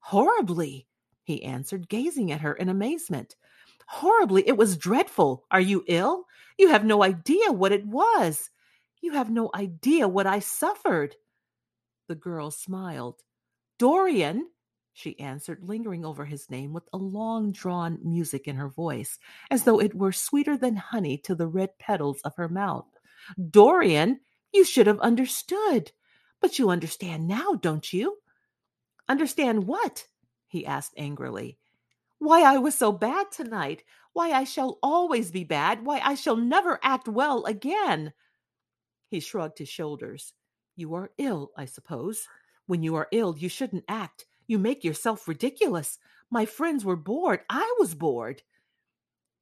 [0.00, 0.86] Horribly,
[1.24, 3.34] he answered, gazing at her in amazement.
[3.88, 4.46] Horribly.
[4.46, 5.44] It was dreadful.
[5.50, 6.24] Are you ill?
[6.58, 8.50] You have no idea what it was.
[9.00, 11.16] You have no idea what I suffered.
[12.08, 13.22] The girl smiled.
[13.78, 14.48] Dorian,
[14.96, 19.18] she answered, lingering over his name with a long drawn music in her voice,
[19.50, 22.86] as though it were sweeter than honey to the red petals of her mouth.
[23.50, 24.20] Dorian,
[24.54, 25.92] you should have understood.
[26.40, 28.16] But you understand now, don't you?
[29.06, 30.06] Understand what?
[30.46, 31.58] he asked angrily.
[32.18, 33.84] Why I was so bad tonight.
[34.14, 35.84] Why I shall always be bad.
[35.84, 38.14] Why I shall never act well again.
[39.10, 40.32] He shrugged his shoulders.
[40.74, 42.26] You are ill, I suppose.
[42.66, 44.25] When you are ill, you shouldn't act.
[44.46, 45.98] You make yourself ridiculous.
[46.30, 47.40] My friends were bored.
[47.50, 48.42] I was bored.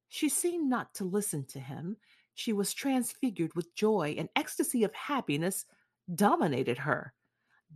[0.09, 1.97] She seemed not to listen to him.
[2.33, 5.65] She was transfigured with joy, and ecstasy of happiness
[6.13, 7.13] dominated her.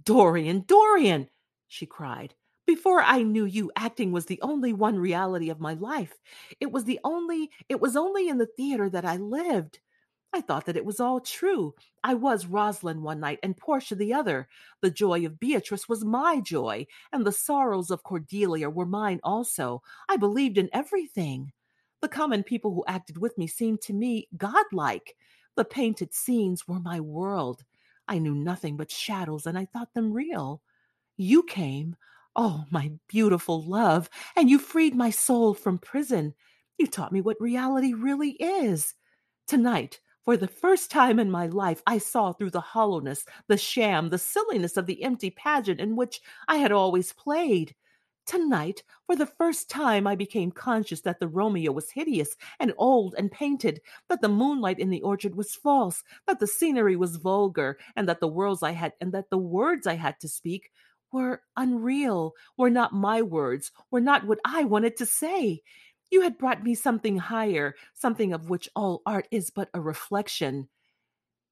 [0.04, 1.30] Dorian, Dorian,
[1.68, 2.34] she cried.
[2.66, 6.14] Before I knew you, acting was the only one reality of my life.
[6.60, 9.80] It was the only, it was only in the theater that I lived.
[10.32, 11.74] I thought that it was all true.
[12.04, 14.48] I was Rosalind one night and Portia the other.
[14.82, 19.82] The joy of Beatrice was my joy, and the sorrows of Cordelia were mine also.
[20.08, 21.52] I believed in everything.
[22.02, 25.16] The common people who acted with me seemed to me godlike.
[25.56, 27.64] The painted scenes were my world.
[28.08, 30.62] I knew nothing but shadows, and I thought them real.
[31.18, 31.96] You came.
[32.36, 36.34] Oh, my beautiful love, and you freed my soul from prison.
[36.78, 38.94] You taught me what reality really is.
[39.48, 44.10] Tonight, for the first time in my life, I saw through the hollowness, the sham,
[44.10, 47.76] the silliness of the empty pageant in which I had always played.
[48.26, 53.16] Tonight, for the first time, I became conscious that the Romeo was hideous and old
[53.18, 57.80] and painted, that the moonlight in the orchard was false, that the scenery was vulgar,
[57.96, 60.72] and that the words I had and that the words I had to speak
[61.12, 65.64] were unreal, were not my words, were not what I wanted to say.
[66.12, 70.70] You had brought me something higher, something of which all art is but a reflection.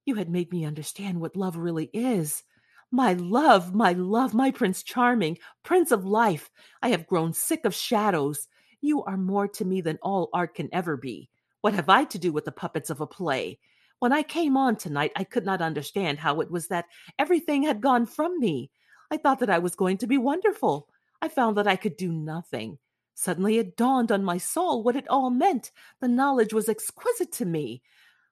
[0.06, 2.44] You had made me understand what love really is.
[2.92, 6.50] My love, my love, my Prince Charming, Prince of Life,
[6.82, 8.48] I have grown sick of shadows.
[8.82, 11.30] You are more to me than all art can ever be.
[11.62, 13.60] What have I to do with the puppets of a play?
[14.00, 16.86] When I came on tonight, I could not understand how it was that
[17.20, 18.72] everything had gone from me.
[19.12, 20.88] I thought that I was going to be wonderful.
[21.22, 22.78] I found that I could do nothing.
[23.20, 25.72] Suddenly it dawned on my soul what it all meant.
[26.02, 27.82] The knowledge was exquisite to me.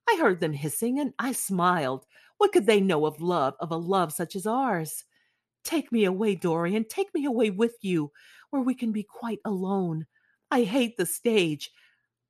[0.07, 2.05] I heard them hissing and I smiled.
[2.37, 5.03] What could they know of love, of a love such as ours?
[5.63, 6.85] Take me away, Dorian.
[6.85, 8.11] Take me away with you,
[8.51, 10.05] where we can be quite alone.
[10.51, 11.71] I hate the stage.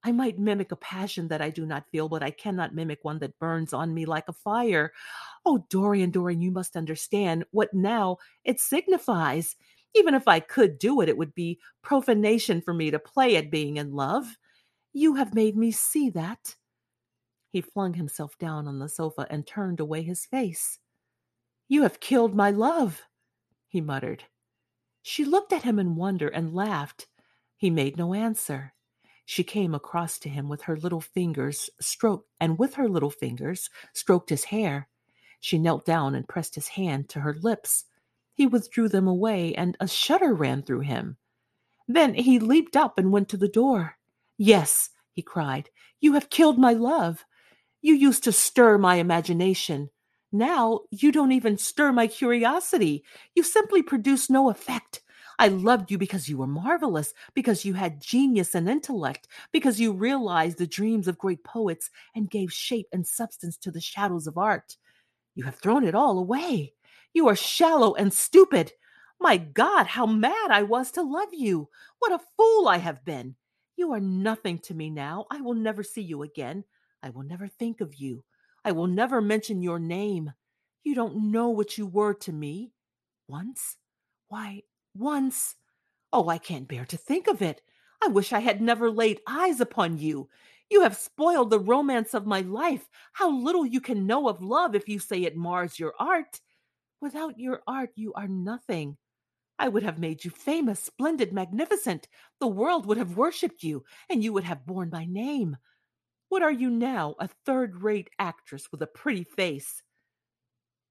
[0.05, 3.19] I might mimic a passion that I do not feel, but I cannot mimic one
[3.19, 4.93] that burns on me like a fire.
[5.45, 8.15] Oh, Dorian, Dorian, you must understand what now
[8.45, 9.57] it signifies.
[9.95, 13.49] Even if I could do it, it would be profanation for me to play at
[13.49, 14.37] being in love.
[14.93, 16.55] You have made me see that.
[17.49, 20.79] He flung himself down on the sofa and turned away his face.
[21.67, 23.01] You have killed my love,
[23.67, 24.25] he muttered.
[25.01, 27.07] She looked at him in wonder and laughed.
[27.57, 28.73] He made no answer.
[29.25, 33.69] She came across to him with her little fingers stroked and with her little fingers
[33.93, 34.87] stroked his hair.
[35.39, 37.85] She knelt down and pressed his hand to her lips.
[38.35, 41.17] He withdrew them away, and a shudder ran through him.
[41.87, 43.97] Then he leaped up and went to the door.
[44.37, 45.69] Yes, he cried,
[46.01, 47.25] you have killed my love.
[47.81, 49.89] You used to stir my imagination.
[50.31, 53.03] Now you don't even stir my curiosity.
[53.33, 55.01] You simply produce no effect.
[55.39, 59.93] I loved you because you were marvelous, because you had genius and intellect, because you
[59.93, 64.37] realized the dreams of great poets and gave shape and substance to the shadows of
[64.37, 64.77] art.
[65.35, 66.73] You have thrown it all away.
[67.15, 68.73] You are shallow and stupid.
[69.21, 71.69] My God, how mad I was to love you!
[71.99, 73.37] What a fool I have been!
[73.77, 75.25] You are nothing to me now.
[75.31, 76.65] I will never see you again.
[77.01, 78.25] I will never think of you.
[78.65, 80.33] I will never mention your name.
[80.83, 82.73] You don't know what you were to me.
[83.29, 83.77] Once?
[84.27, 85.55] Why, once.
[86.11, 87.61] Oh, I can't bear to think of it.
[88.03, 90.27] I wish I had never laid eyes upon you.
[90.69, 92.89] You have spoiled the romance of my life.
[93.13, 96.41] How little you can know of love if you say it mars your art.
[97.01, 98.97] Without your art, you are nothing.
[99.57, 102.07] I would have made you famous, splendid, magnificent.
[102.39, 105.57] The world would have worshipped you, and you would have borne my name.
[106.29, 109.81] What are you now, a third rate actress with a pretty face?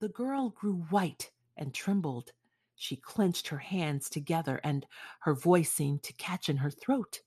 [0.01, 2.33] The girl grew white and trembled.
[2.77, 4.87] She clenched her hands together, and
[5.21, 7.21] her voice seemed to catch in her throat.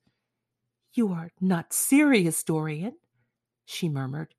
[0.93, 2.95] You are not serious, Dorian,
[3.65, 4.33] she murmured.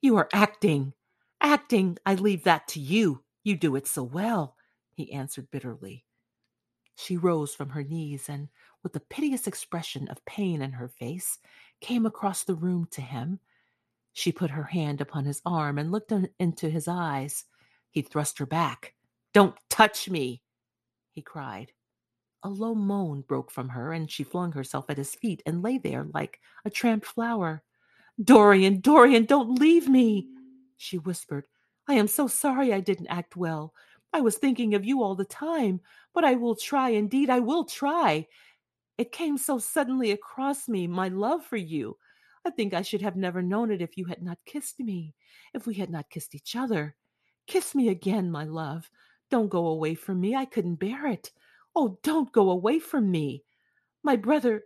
[0.00, 0.92] You are acting.
[1.40, 3.24] Acting, I leave that to you.
[3.46, 4.56] You do it so well,
[4.90, 6.04] he answered bitterly.
[6.96, 8.48] She rose from her knees and,
[8.82, 11.38] with a piteous expression of pain in her face,
[11.80, 13.38] came across the room to him.
[14.14, 17.44] She put her hand upon his arm and looked into his eyes.
[17.92, 18.94] He thrust her back.
[19.32, 20.42] Don't touch me,
[21.12, 21.70] he cried.
[22.42, 25.78] A low moan broke from her, and she flung herself at his feet and lay
[25.78, 27.62] there like a tramped flower.
[28.20, 30.26] Dorian, Dorian, don't leave me,
[30.76, 31.46] she whispered.
[31.88, 33.72] I am so sorry I didn't act well.
[34.12, 35.80] I was thinking of you all the time,
[36.14, 38.26] but I will try, indeed, I will try.
[38.98, 41.96] It came so suddenly across me, my love for you.
[42.46, 45.14] I think I should have never known it if you had not kissed me,
[45.52, 46.96] if we had not kissed each other.
[47.46, 48.90] Kiss me again, my love.
[49.30, 50.34] Don't go away from me.
[50.34, 51.30] I couldn't bear it.
[51.74, 53.42] Oh, don't go away from me.
[54.02, 54.62] My brother.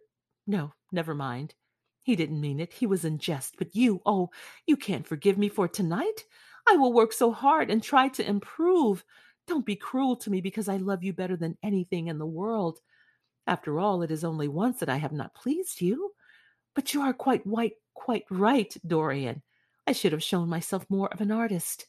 [0.47, 1.55] No, never mind.
[2.03, 2.73] He didn't mean it.
[2.73, 3.57] He was in jest.
[3.59, 4.31] But you, oh,
[4.67, 6.25] you can't forgive me for tonight.
[6.71, 9.05] I will work so hard and try to improve.
[9.49, 12.79] Don't be cruel to me because I love you better than anything in the world.
[13.49, 16.13] After all, it is only once that I have not pleased you.
[16.77, 19.43] But you are quite white, quite right, Dorian.
[19.89, 21.87] I should have shown myself more of an artist.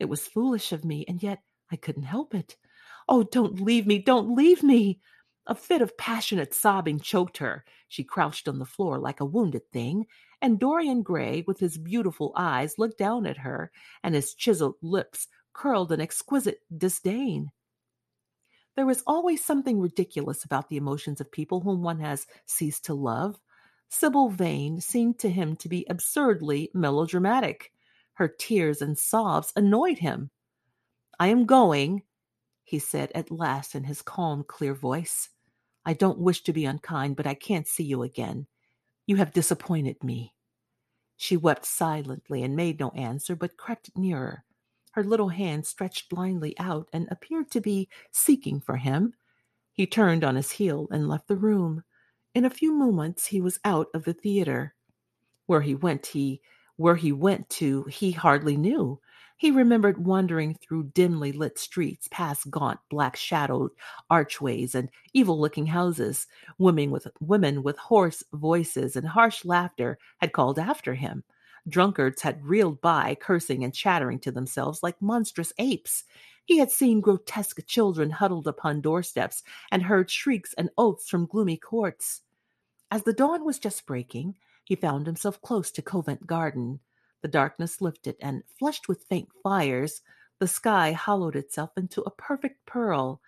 [0.00, 1.38] It was foolish of me, and yet
[1.70, 2.56] I couldn't help it.
[3.08, 4.98] Oh, don't leave me, don't leave me.
[5.46, 7.64] A fit of passionate sobbing choked her.
[7.86, 10.06] She crouched on the floor like a wounded thing,
[10.42, 13.70] and Dorian Gray, with his beautiful eyes, looked down at her,
[14.02, 17.50] and his chiseled lips curled in exquisite disdain.
[18.76, 22.94] There is always something ridiculous about the emotions of people whom one has ceased to
[22.94, 23.40] love.
[23.88, 27.72] Sybil Vane seemed to him to be absurdly melodramatic.
[28.14, 30.30] Her tears and sobs annoyed him.
[31.18, 32.02] I am going,
[32.64, 35.30] he said at last in his calm, clear voice.
[35.86, 38.46] I don't wish to be unkind, but I can't see you again.
[39.06, 40.34] You have disappointed me.
[41.16, 44.44] She wept silently and made no answer, but crept nearer.
[44.92, 49.14] Her little hand stretched blindly out and appeared to be seeking for him.
[49.72, 51.84] He turned on his heel and left the room.
[52.34, 54.74] In a few moments he was out of the theater.
[55.46, 56.40] Where he went, he
[56.76, 59.00] where he went to, he hardly knew.
[59.38, 63.70] He remembered wandering through dimly lit streets, past gaunt, black shadowed
[64.08, 66.26] archways and evil looking houses.
[66.58, 71.22] Women with, women with hoarse voices and harsh laughter had called after him.
[71.68, 76.04] Drunkards had reeled by, cursing and chattering to themselves like monstrous apes.
[76.46, 81.58] He had seen grotesque children huddled upon doorsteps and heard shrieks and oaths from gloomy
[81.58, 82.22] courts.
[82.90, 86.80] As the dawn was just breaking, he found himself close to Covent Garden.
[87.22, 90.02] The darkness lifted, and flushed with faint fires,
[90.38, 93.20] the sky hollowed itself into a perfect pearl.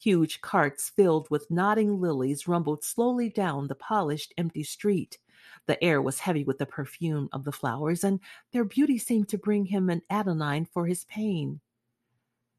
[0.00, 5.18] Huge carts filled with nodding lilies rumbled slowly down the polished, empty street.
[5.66, 8.20] The air was heavy with the perfume of the flowers, and
[8.52, 11.60] their beauty seemed to bring him an anodyne for his pain.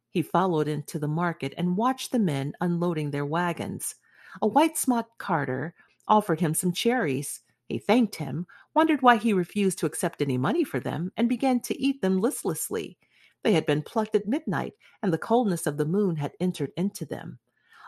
[0.10, 3.96] He followed into the market and watched the men unloading their wagons.
[4.42, 5.74] A white smocked carter
[6.08, 7.42] offered him some cherries.
[7.74, 8.46] He thanked him,
[8.76, 12.22] wondered why he refused to accept any money for them, and began to eat them
[12.22, 13.00] listlessly.
[13.42, 17.04] They had been plucked at midnight, and the coldness of the moon had entered into
[17.04, 17.40] them.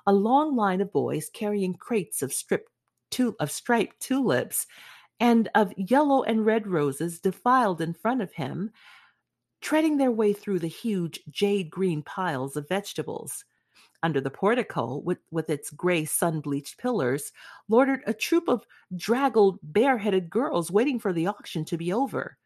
[0.08, 2.72] A long line of boys carrying crates of stripped
[3.12, 4.66] tu- of striped tulips
[5.20, 8.72] and of yellow and red roses defiled in front of him,
[9.62, 13.46] treading their way through the huge jade green piles of vegetables
[14.04, 17.32] under the portico with, with its gray sun bleached pillars
[17.68, 18.66] loitered a troop of
[18.96, 22.38] draggled, bareheaded girls waiting for the auction to be over.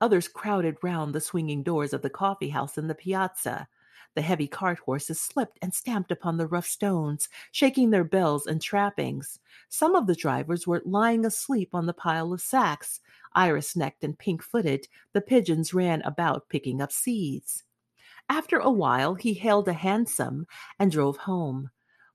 [0.00, 3.68] Others crowded round the swinging doors of the coffee house in the piazza.
[4.14, 8.60] The heavy cart horses slipped and stamped upon the rough stones, shaking their bells and
[8.60, 9.38] trappings.
[9.68, 13.00] Some of the drivers were lying asleep on the pile of sacks.
[13.34, 17.64] Iris necked and pink footed, the pigeons ran about picking up seeds.
[18.28, 20.46] After a while, he hailed a hansom
[20.78, 21.70] and drove home.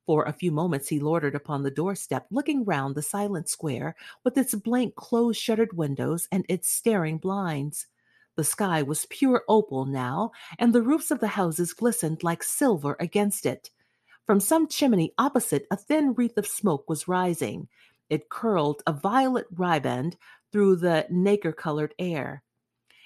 [0.05, 4.37] For a few moments, he loitered upon the doorstep, looking round the silent square with
[4.37, 7.87] its blank close shuttered windows and its staring blinds.
[8.37, 12.95] The sky was pure opal now, and the roofs of the houses glistened like silver
[12.99, 13.69] against it.
[14.25, 17.67] From some chimney opposite, a thin wreath of smoke was rising.
[18.09, 20.17] It curled a violet riband
[20.51, 22.43] through the nacre colored air.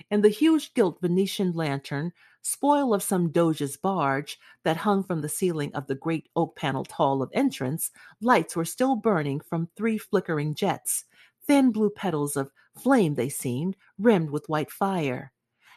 [0.09, 2.11] In the huge gilt Venetian lantern
[2.41, 6.91] spoil of some doge's barge that hung from the ceiling of the great oak paneled
[6.91, 11.05] hall of entrance, lights were still burning from three flickering jets.
[11.47, 15.31] Thin blue petals of flame they seemed, rimmed with white fire.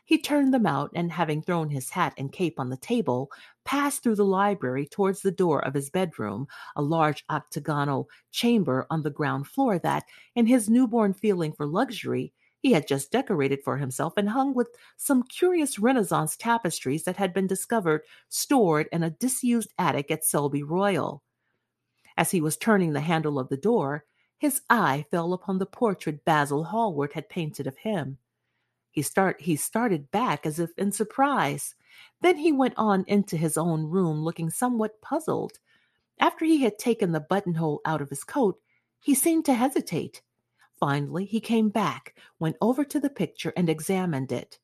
[0.06, 3.30] He turned them out and, having thrown his hat and cape on the table,
[3.64, 6.46] passed through the library towards the door of his bedroom,
[6.76, 10.04] a large octagonal chamber on the ground floor that,
[10.34, 12.34] in his newborn feeling for luxury,
[12.64, 17.34] he had just decorated for himself and hung with some curious Renaissance tapestries that had
[17.34, 18.00] been discovered
[18.30, 21.22] stored in a disused attic at Selby Royal.
[22.16, 24.06] As he was turning the handle of the door,
[24.38, 28.16] his eye fell upon the portrait Basil Hallward had painted of him.
[28.90, 31.74] He start he started back as if in surprise.
[32.22, 35.58] Then he went on into his own room looking somewhat puzzled.
[36.18, 38.58] After he had taken the buttonhole out of his coat,
[39.00, 40.22] he seemed to hesitate.
[40.84, 44.58] Finally, he came back, went over to the picture, and examined it.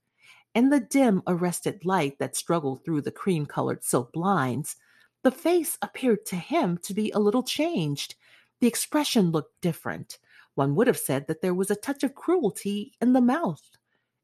[0.55, 4.77] In the dim, arrested light that struggled through the cream colored silk blinds,
[5.23, 8.17] the face appeared to him to be a little changed.
[8.61, 10.19] The expression looked different.
[10.57, 13.71] One would have said that there was a touch of cruelty in the mouth.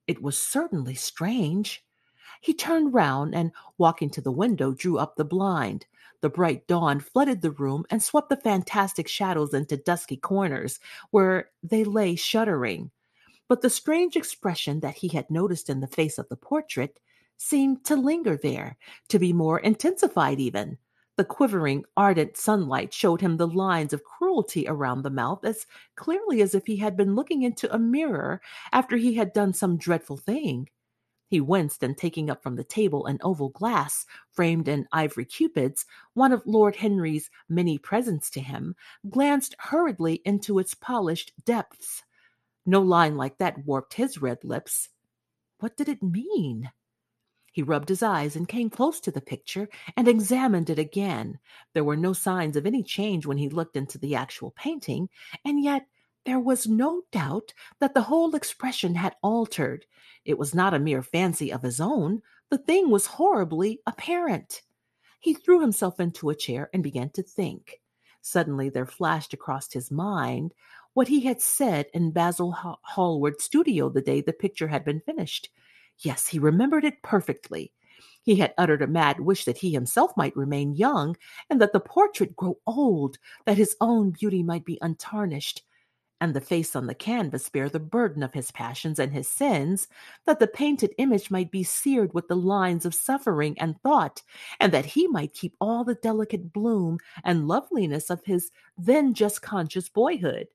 [0.07, 1.83] It was certainly strange.
[2.43, 5.87] He turned round and, walking to the window, drew up the blind.
[6.27, 10.81] The bright dawn flooded the room and swept the fantastic shadows into dusky corners
[11.13, 12.91] where they lay shuddering.
[13.47, 16.99] But the strange expression that he had noticed in the face of the portrait
[17.37, 20.79] seemed to linger there, to be more intensified even.
[21.15, 25.65] The quivering, ardent sunlight showed him the lines of cruelty around the mouth as
[25.95, 28.41] clearly as if he had been looking into a mirror
[28.73, 30.71] after he had done some dreadful thing.
[31.29, 35.85] He winced, and taking up from the table an oval glass framed in ivory cupids,
[36.15, 38.77] one of Lord Henry's many presents to him,
[39.11, 42.05] glanced hurriedly into its polished depths.
[42.65, 44.89] No line like that warped his red lips.
[45.59, 46.71] What did it mean?
[47.53, 51.39] He rubbed his eyes and came close to the picture and examined it again.
[51.73, 55.09] There were no signs of any change when he looked into the actual painting,
[55.45, 55.87] and yet
[56.27, 59.87] there was no doubt that the whole expression had altered.
[60.25, 62.21] It was not a mere fancy of his own,
[62.51, 64.63] the thing was horribly apparent.
[65.21, 67.81] He threw himself into a chair and began to think.
[68.21, 70.53] Suddenly there flashed across his mind
[70.95, 72.53] what he had said in Basil
[72.83, 75.51] Hallward's studio the day the picture had been finished.
[75.99, 77.73] Yes, he remembered it perfectly.
[78.23, 81.17] He had uttered a mad wish that he himself might remain young,
[81.49, 85.63] and that the portrait grow old, that his own beauty might be untarnished,
[86.21, 89.89] and the face on the canvas bear the burden of his passions and his sins,
[90.25, 94.23] that the painted image might be seared with the lines of suffering and thought,
[94.59, 99.43] and that he might keep all the delicate bloom and loveliness of his then just
[99.43, 100.49] conscious boyhood.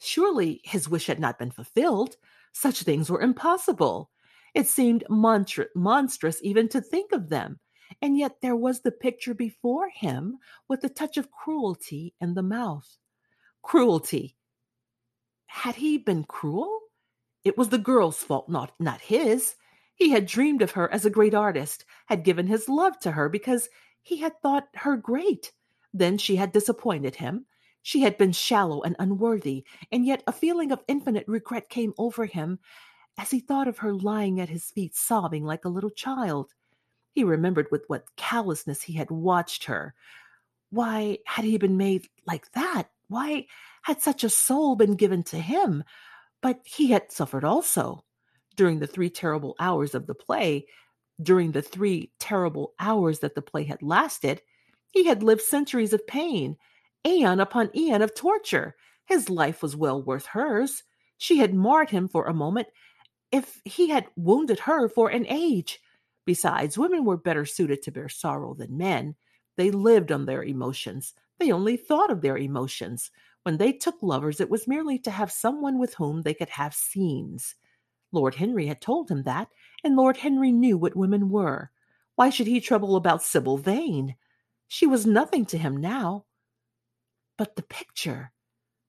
[0.00, 2.16] Surely his wish had not been fulfilled.
[2.52, 4.10] Such things were impossible.
[4.54, 7.58] It seemed monstrous even to think of them.
[8.02, 12.42] And yet there was the picture before him with the touch of cruelty in the
[12.42, 12.98] mouth.
[13.64, 14.36] Cruelty.
[15.46, 16.80] Had he been cruel?
[17.44, 19.56] It was the girl's fault, not, not his.
[19.94, 23.30] He had dreamed of her as a great artist, had given his love to her
[23.30, 23.70] because
[24.02, 25.50] he had thought her great.
[25.94, 27.46] Then she had disappointed him.
[27.80, 32.26] She had been shallow and unworthy, and yet a feeling of infinite regret came over
[32.26, 32.58] him
[33.16, 36.52] as he thought of her lying at his feet, sobbing like a little child.
[37.12, 39.94] He remembered with what callousness he had watched her.
[40.70, 42.90] Why had he been made like that?
[43.08, 43.46] Why
[43.82, 45.84] had such a soul been given to him?
[46.40, 48.04] But he had suffered also.
[48.56, 50.66] During the three terrible hours of the play,
[51.22, 54.42] during the three terrible hours that the play had lasted,
[54.90, 56.56] he had lived centuries of pain
[57.06, 58.76] aeon upon aeon of torture.
[59.06, 60.82] His life was well worth hers.
[61.18, 62.68] She had marred him for a moment
[63.30, 65.80] if he had wounded her for an age.
[66.24, 69.14] Besides, women were better suited to bear sorrow than men.
[69.56, 71.14] They lived on their emotions.
[71.38, 73.10] They only thought of their emotions.
[73.42, 76.74] When they took lovers, it was merely to have someone with whom they could have
[76.74, 77.54] scenes.
[78.12, 79.48] Lord Henry had told him that,
[79.82, 81.70] and Lord Henry knew what women were.
[82.14, 84.14] Why should he trouble about Sybil Vane?
[84.68, 86.26] She was nothing to him now.
[87.36, 88.32] But the picture,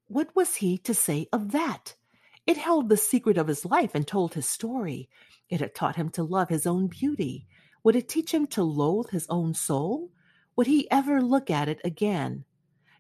[0.08, 1.96] what was he to say of that?
[2.46, 5.10] It held the secret of his life and told his story.
[5.50, 7.48] It had taught him to love his own beauty.
[7.84, 10.12] Would it teach him to loathe his own soul?
[10.56, 12.46] Would he ever look at it again?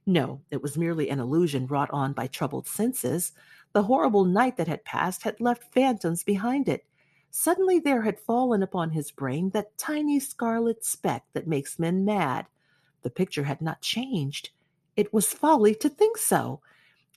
[0.05, 3.31] No, it was merely an illusion wrought on by troubled senses.
[3.73, 6.85] The horrible night that had passed had left phantoms behind it.
[7.31, 12.45] Suddenly there had fallen upon his brain that tiny scarlet speck that makes men mad.
[13.01, 14.51] The picture had not changed.
[14.95, 16.61] It was folly to think so.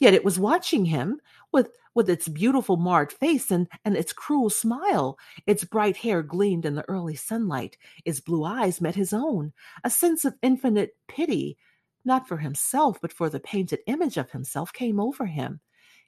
[0.01, 1.21] Yet it was watching him
[1.53, 5.19] with, with its beautiful marred face and, and its cruel smile.
[5.49, 7.77] Its bright hair gleamed in the early sunlight.
[8.05, 9.53] Its blue eyes met his own.
[9.83, 11.59] A sense of infinite pity,
[12.05, 15.59] not for himself, but for the painted image of himself, came over him.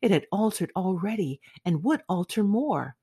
[0.01, 2.95] It had altered already and would alter more.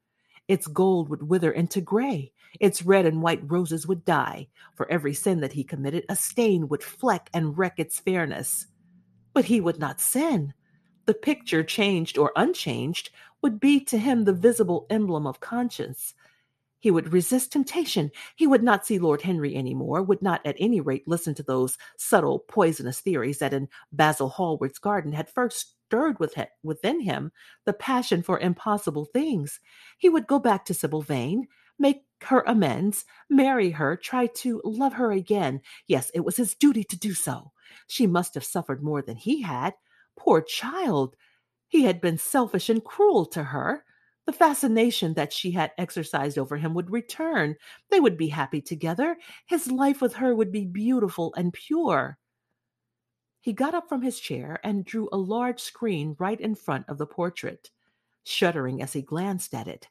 [0.48, 2.32] Its gold would wither into gray.
[2.62, 4.48] Its red and white roses would die.
[4.76, 8.66] For every sin that he committed, a stain would fleck and wreck its fairness.
[9.34, 10.54] But he would not sin.
[11.08, 13.10] The picture, changed or unchanged,
[13.42, 16.14] would be to him the visible emblem of conscience.
[16.80, 18.12] He would resist temptation.
[18.36, 21.44] He would not see Lord Henry any more, would not at any rate listen to
[21.44, 26.18] those subtle, poisonous theories that in Basil Hallward's garden had first stirred
[26.64, 27.32] within him
[27.66, 29.60] the passion for impossible things.
[29.98, 31.48] He would go back to Sybil Vane,
[31.80, 35.62] make her amends, marry her, try to love her again.
[35.88, 37.52] Yes, it was his duty to do so.
[37.88, 39.74] She must have suffered more than he had.
[40.18, 41.16] Poor child!
[41.68, 43.86] He had been selfish and cruel to her.
[44.26, 47.56] The fascination that she had exercised over him would return.
[47.90, 49.18] They would be happy together.
[49.46, 52.18] His life with her would be beautiful and pure.
[53.40, 56.98] He got up from his chair and drew a large screen right in front of
[56.98, 57.70] the portrait,
[58.26, 59.88] shuddering as he glanced at it.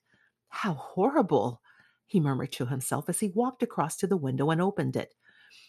[0.49, 1.63] How horrible!
[2.05, 5.15] he murmured to himself as he walked across to the window and opened it.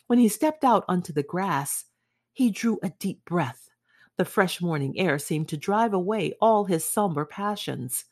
[0.07, 1.85] When he stepped out onto the grass,
[2.33, 3.69] he drew a deep breath.
[4.17, 8.05] The fresh morning air seemed to drive away all his somber passions.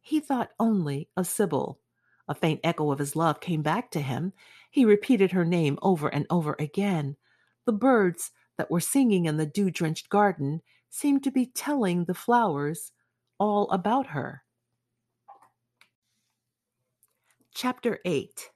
[0.00, 1.78] He thought only of Sybil.
[2.26, 4.32] A faint echo of his love came back to him.
[4.70, 7.16] He repeated her name over and over again.
[7.66, 12.14] The birds that were singing in the dew drenched garden seemed to be telling the
[12.14, 12.92] flowers
[13.38, 14.42] all about her.
[17.54, 18.50] Chapter 8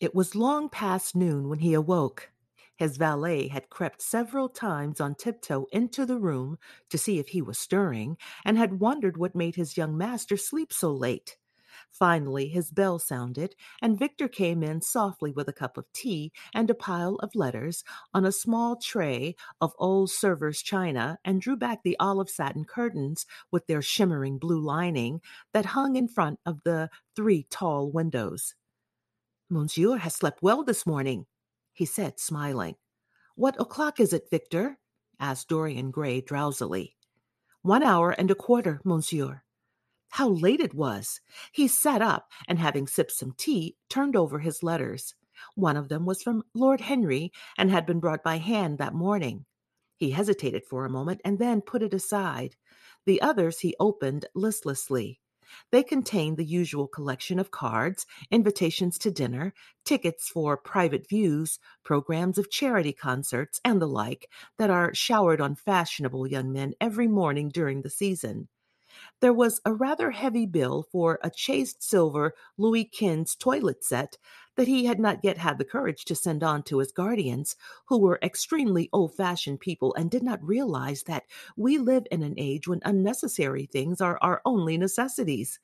[0.00, 2.30] It was long past noon when he awoke.
[2.76, 6.58] His valet had crept several times on tiptoe into the room
[6.90, 10.72] to see if he was stirring, and had wondered what made his young master sleep
[10.72, 11.38] so late.
[11.90, 16.70] Finally, his bell sounded, and Victor came in softly with a cup of tea and
[16.70, 21.82] a pile of letters on a small tray of old Sèvres china and drew back
[21.82, 25.20] the olive satin curtains with their shimmering blue lining
[25.52, 28.54] that hung in front of the three tall windows.
[29.48, 31.26] Monsieur has slept well this morning,
[31.76, 32.74] he said, smiling.
[33.34, 34.78] What o'clock is it, Victor?
[35.20, 36.96] asked Dorian Gray drowsily.
[37.60, 39.42] One hour and a quarter, monsieur.
[40.08, 41.20] How late it was!
[41.52, 45.14] He sat up and, having sipped some tea, turned over his letters.
[45.54, 49.44] One of them was from Lord Henry and had been brought by hand that morning.
[49.98, 52.56] He hesitated for a moment and then put it aside.
[53.04, 55.20] The others he opened listlessly.
[55.70, 62.38] They contain the usual collection of cards, invitations to dinner, tickets for private views, programs
[62.38, 64.28] of charity concerts, and the like
[64.58, 68.48] that are showered on fashionable young men every morning during the season
[69.20, 74.16] there was a rather heavy bill for a chased silver Louis Quinze toilet set
[74.56, 77.98] that he had not yet had the courage to send on to his guardians, who
[77.98, 81.24] were extremely old fashioned people and did not realize that
[81.56, 85.60] we live in an age when unnecessary things are our only necessities.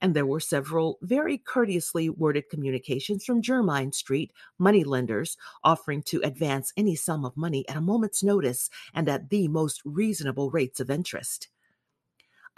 [0.00, 6.72] And there were several very courteously worded communications from Jermyn Street moneylenders offering to advance
[6.76, 10.90] any sum of money at a moment's notice and at the most reasonable rates of
[10.90, 11.48] interest.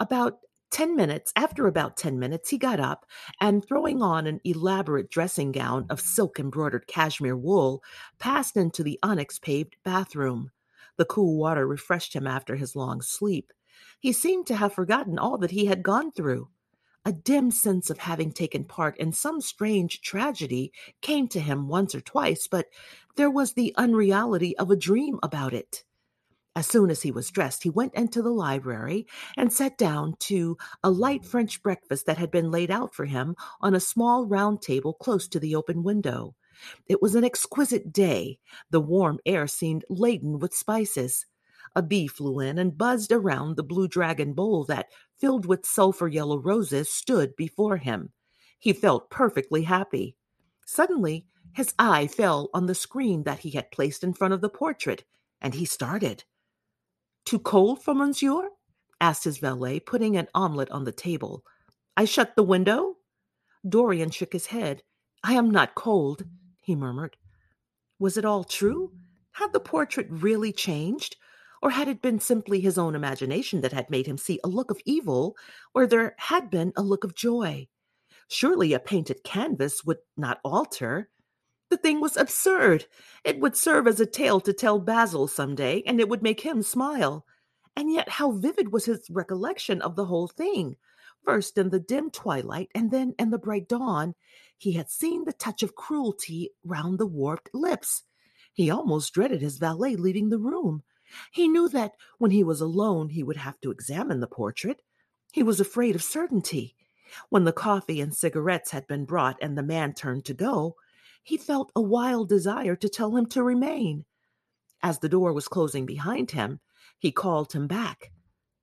[0.03, 0.39] About
[0.71, 3.05] 10 minutes, after about 10 minutes, he got up
[3.39, 7.81] and, throwing on an elaborate dressing gown of silk embroidered cashmere wool,
[8.19, 10.51] passed into the onyx paved bathroom.
[10.97, 13.53] The cool water refreshed him after his long sleep.
[14.01, 16.49] He seemed to have forgotten all that he had gone through.
[17.05, 21.95] A dim sense of having taken part in some strange tragedy came to him once
[21.95, 22.65] or twice, but
[23.15, 25.85] there was the unreality of a dream about it.
[26.55, 30.55] As soon as he was dressed, he went into the library and sat down to
[30.83, 34.61] a light French breakfast that had been laid out for him on a small round
[34.61, 36.35] table close to the open window.
[36.87, 38.37] It was an exquisite day.
[38.69, 41.25] The warm air seemed laden with spices.
[41.75, 46.07] A bee flew in and buzzed around the blue dragon bowl that, filled with sulphur
[46.07, 48.11] yellow roses, stood before him.
[48.59, 50.15] He felt perfectly happy.
[50.67, 54.49] Suddenly, his eye fell on the screen that he had placed in front of the
[54.49, 55.03] portrait,
[55.41, 56.23] and he started.
[57.25, 58.49] Too cold for monsieur?
[58.99, 61.43] asked his valet, putting an omelette on the table.
[61.95, 62.97] I shut the window?
[63.67, 64.83] Dorian shook his head.
[65.23, 66.25] I am not cold,
[66.61, 67.17] he murmured.
[67.99, 68.91] Was it all true?
[69.31, 71.15] Had the portrait really changed?
[71.61, 74.69] Or had it been simply his own imagination that had made him see a look
[74.69, 75.37] of evil
[75.71, 77.67] where there had been a look of joy?
[78.27, 81.09] Surely a painted canvas would not alter.
[81.73, 82.85] The thing was absurd.
[83.23, 86.41] It would serve as a tale to tell Basil some day, and it would make
[86.41, 87.25] him smile.
[87.75, 90.75] And yet, how vivid was his recollection of the whole thing!
[91.25, 94.13] First in the dim twilight, and then in the bright dawn,
[94.55, 98.03] he had seen the touch of cruelty round the warped lips.
[98.53, 100.83] He almost dreaded his valet leaving the room.
[101.31, 104.83] He knew that when he was alone, he would have to examine the portrait.
[105.31, 106.75] He was afraid of certainty.
[107.29, 110.75] When the coffee and cigarettes had been brought and the man turned to go,
[111.23, 114.05] he felt a wild desire to tell him to remain.
[114.81, 116.59] As the door was closing behind him,
[116.99, 118.11] he called him back.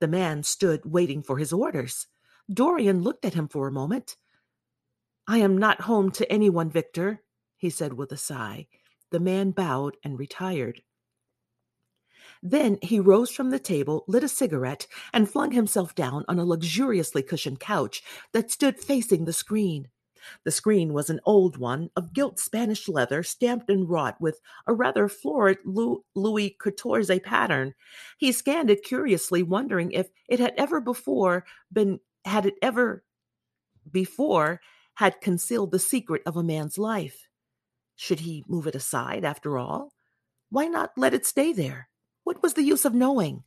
[0.01, 2.07] The man stood waiting for his orders.
[2.53, 4.17] Dorian looked at him for a moment.
[5.27, 7.23] I am not home to anyone, Victor,
[7.57, 8.67] he said with a sigh.
[9.11, 10.83] The man bowed and retired.
[12.43, 16.45] Then he rose from the table, lit a cigarette, and flung himself down on a
[16.45, 18.03] luxuriously cushioned couch
[18.33, 19.89] that stood facing the screen.
[20.45, 24.75] The screen was an old one of gilt Spanish leather, stamped and wrought with a
[24.75, 27.75] rather florid Louis Quatorze pattern.
[28.19, 33.05] He scanned it curiously, wondering if it had ever before been had it ever
[33.91, 34.61] before
[34.95, 37.29] had concealed the secret of a man's life.
[37.97, 39.93] Should he move it aside after all?
[40.51, 41.89] Why not let it stay there?
[42.25, 43.45] What was the use of knowing?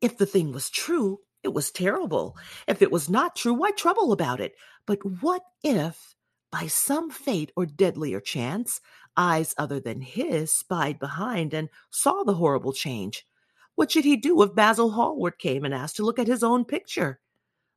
[0.00, 2.36] If the thing was true, it was terrible.
[2.66, 4.54] If it was not true, why trouble about it?
[4.86, 6.14] But what if,
[6.50, 8.80] by some fate or deadlier chance,
[9.16, 13.26] eyes other than his spied behind and saw the horrible change?
[13.74, 16.64] What should he do if Basil Hallward came and asked to look at his own
[16.64, 17.20] picture?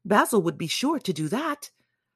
[0.03, 1.71] Basil would be sure to do that.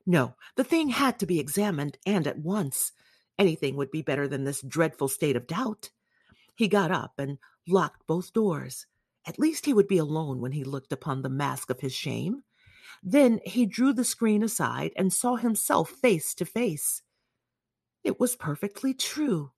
[0.05, 2.91] No, the thing had to be examined, and at once.
[3.39, 5.91] Anything would be better than this dreadful state of doubt.
[6.55, 7.37] He got up and
[7.67, 8.87] locked both doors.
[9.27, 12.43] At least he would be alone when he looked upon the mask of his shame.
[13.03, 17.03] Then he drew the screen aside and saw himself face to face.
[18.05, 19.51] It was perfectly true.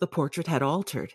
[0.00, 1.14] The portrait had altered.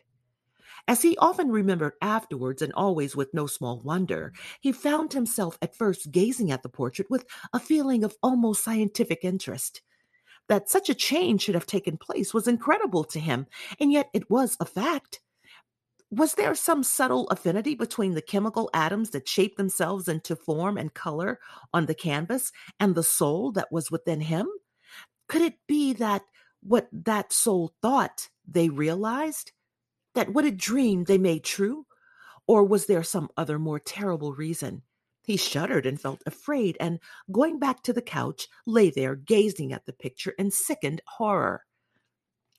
[0.87, 4.31] As he often remembered afterwards, and always with no small wonder,
[4.61, 9.19] he found himself at first gazing at the portrait with a feeling of almost scientific
[9.23, 9.81] interest.
[10.47, 13.47] That such a change should have taken place was incredible to him,
[13.81, 15.19] and yet it was a fact.
[16.09, 20.93] Was there some subtle affinity between the chemical atoms that shaped themselves into form and
[20.93, 21.39] color
[21.73, 24.47] on the canvas and the soul that was within him?
[25.27, 26.23] Could it be that
[26.61, 29.51] what that soul thought they realized?
[30.15, 31.85] That what it dreamed they made true?
[32.47, 34.83] Or was there some other more terrible reason?
[35.23, 36.99] He shuddered and felt afraid, and
[37.29, 41.65] going back to the couch, lay there gazing at the picture in sickened horror.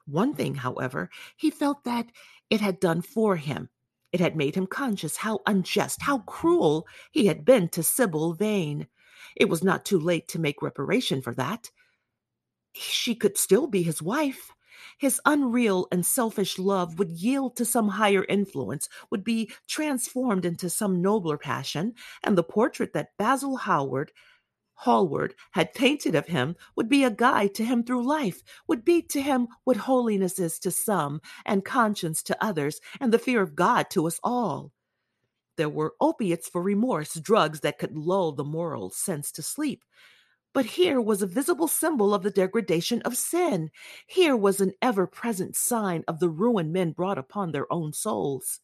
[0.05, 2.07] One thing, however, he felt that
[2.51, 3.69] it had done for him.
[4.13, 8.87] It had made him conscious how unjust, how cruel he had been to Sybil Vane.
[9.37, 11.71] It was not too late to make reparation for that.
[12.73, 14.51] She could still be his wife.
[14.99, 20.71] His unreal and selfish love would yield to some higher influence, would be transformed into
[20.71, 24.13] some nobler passion, and the portrait that Basil Howard
[24.83, 29.03] Hallward had painted of him would be a guide to him through life, would be
[29.03, 33.57] to him what holiness is to some, and conscience to others, and the fear of
[33.57, 34.70] God to us all.
[35.57, 39.83] There were opiates for remorse, drugs that could lull the moral sense to sleep.
[40.55, 43.70] But here was a visible symbol of the degradation of sin.
[44.07, 48.61] Here was an ever present sign of the ruin men brought upon their own souls.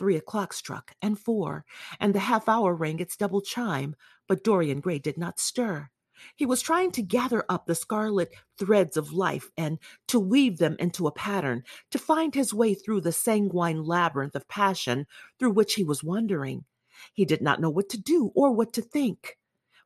[0.00, 1.66] Three o'clock struck, and four,
[2.00, 3.94] and the half hour rang its double chime,
[4.26, 5.90] but Dorian Gray did not stir.
[6.36, 9.78] He was trying to gather up the scarlet threads of life and
[10.08, 14.48] to weave them into a pattern, to find his way through the sanguine labyrinth of
[14.48, 15.06] passion
[15.38, 16.64] through which he was wandering.
[17.12, 19.36] He did not know what to do or what to think.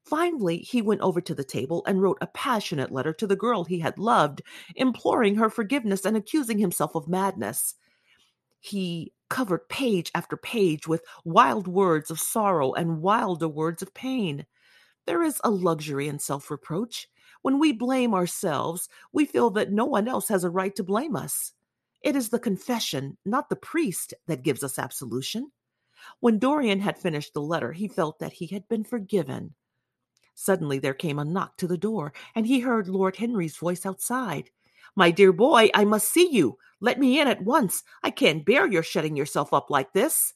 [0.05, 3.65] Finally, he went over to the table and wrote a passionate letter to the girl
[3.65, 4.43] he had loved,
[4.77, 7.75] imploring her forgiveness and accusing himself of madness.
[8.61, 14.47] He covered page after page with wild words of sorrow and wilder words of pain.
[15.07, 17.09] There is a luxury in self reproach.
[17.43, 21.17] When we blame ourselves, we feel that no one else has a right to blame
[21.17, 21.51] us.
[22.01, 25.51] It is the confession, not the priest, that gives us absolution.
[26.21, 29.57] When Dorian had finished the letter, he felt that he had been forgiven.
[30.37, 34.51] Suddenly there came a knock to the door, and he heard Lord Henry's voice outside.
[34.97, 36.59] My dear boy, I must see you.
[36.81, 37.83] Let me in at once.
[38.03, 40.35] I can't bear your shutting yourself up like this.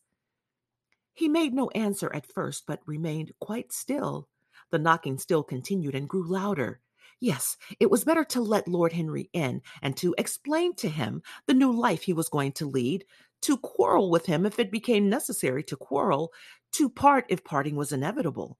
[1.12, 4.28] He made no answer at first, but remained quite still.
[4.70, 6.80] The knocking still continued and grew louder.
[7.20, 11.54] Yes, it was better to let Lord Henry in and to explain to him the
[11.54, 13.04] new life he was going to lead,
[13.42, 16.32] to quarrel with him if it became necessary to quarrel,
[16.72, 18.58] to part if parting was inevitable.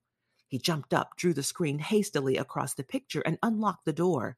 [0.49, 4.37] He jumped up, drew the screen hastily across the picture, and unlocked the door.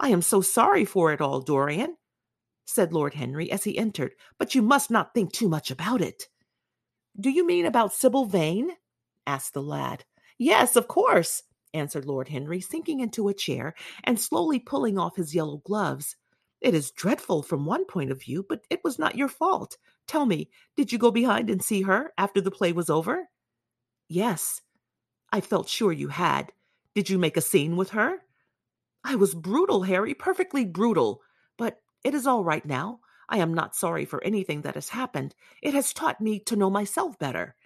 [0.00, 1.96] I am so sorry for it all, Dorian,
[2.66, 6.28] said Lord Henry as he entered, but you must not think too much about it.
[7.18, 8.70] Do you mean about Sybil Vane?
[9.26, 10.04] asked the lad.
[10.38, 11.42] Yes, of course,
[11.72, 13.74] answered Lord Henry, sinking into a chair
[14.04, 16.16] and slowly pulling off his yellow gloves.
[16.60, 19.76] It is dreadful from one point of view, but it was not your fault.
[20.06, 23.28] Tell me, did you go behind and see her after the play was over?
[24.08, 24.60] Yes.
[25.30, 26.52] I felt sure you had.
[26.94, 28.20] Did you make a scene with her?
[29.04, 31.22] I was brutal, Harry, perfectly brutal.
[31.58, 33.00] But it is all right now.
[33.28, 35.34] I am not sorry for anything that has happened.
[35.62, 37.56] It has taught me to know myself better.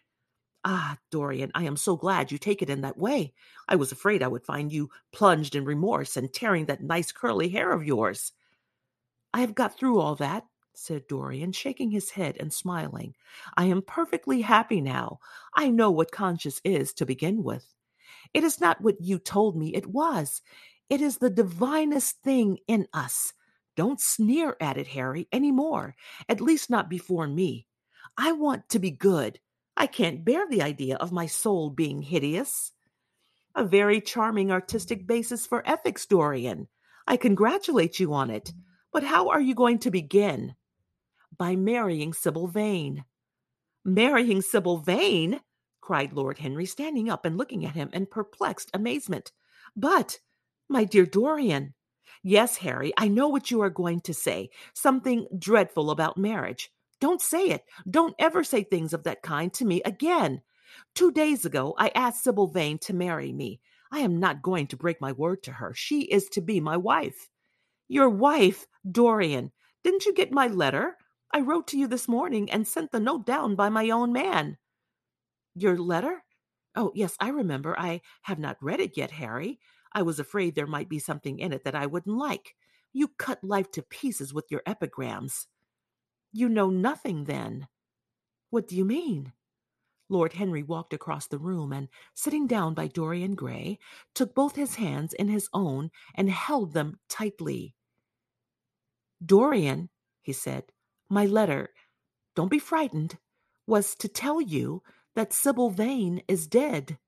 [0.64, 3.32] Ah, Dorian, I am so glad you take it in that way.
[3.68, 7.48] I was afraid I would find you plunged in remorse and tearing that nice curly
[7.48, 8.32] hair of yours.
[9.32, 13.14] I have got through all that, said Dorian, shaking his head and smiling.
[13.56, 15.20] I am perfectly happy now.
[15.54, 17.74] I know what conscience is to begin with.
[18.34, 20.42] It is not what you told me it was.
[20.90, 23.32] It is the divinest thing in us.
[23.76, 25.94] Don't sneer at it, Harry, any more,
[26.28, 27.66] at least not before me.
[28.16, 29.38] I want to be good.
[29.76, 32.72] I can't bear the idea of my soul being hideous.
[33.54, 36.68] A very charming artistic basis for ethics, Dorian.
[37.06, 38.52] I congratulate you on it.
[38.92, 40.54] But how are you going to begin?
[41.36, 43.04] By marrying Sybil Vane.
[43.84, 45.40] Marrying Sybil Vane?
[45.80, 49.32] cried Lord Henry, standing up and looking at him in perplexed amazement.
[49.76, 50.18] But
[50.68, 51.74] my dear Dorian,
[52.22, 54.50] yes, Harry, I know what you are going to say.
[54.74, 56.70] Something dreadful about marriage.
[57.00, 57.64] Don't say it.
[57.88, 60.42] Don't ever say things of that kind to me again.
[60.94, 63.60] Two days ago, I asked Sybil Vane to marry me.
[63.90, 65.72] I am not going to break my word to her.
[65.74, 67.28] She is to be my wife.
[67.88, 69.52] Your wife, Dorian.
[69.82, 70.96] Didn't you get my letter?
[71.32, 74.58] I wrote to you this morning and sent the note down by my own man.
[75.54, 76.22] Your letter?
[76.76, 77.78] Oh, yes, I remember.
[77.78, 79.58] I have not read it yet, Harry.
[79.92, 82.54] I was afraid there might be something in it that I wouldn't like.
[82.92, 85.46] You cut life to pieces with your epigrams.
[86.32, 87.68] You know nothing then.
[88.50, 89.32] What do you mean?
[90.08, 93.78] Lord Henry walked across the room and, sitting down by Dorian Gray,
[94.14, 97.74] took both his hands in his own and held them tightly.
[99.24, 99.90] Dorian,
[100.22, 100.64] he said,
[101.10, 101.70] my letter,
[102.34, 103.18] don't be frightened,
[103.66, 104.82] was to tell you
[105.14, 106.98] that Sybil Vane is dead.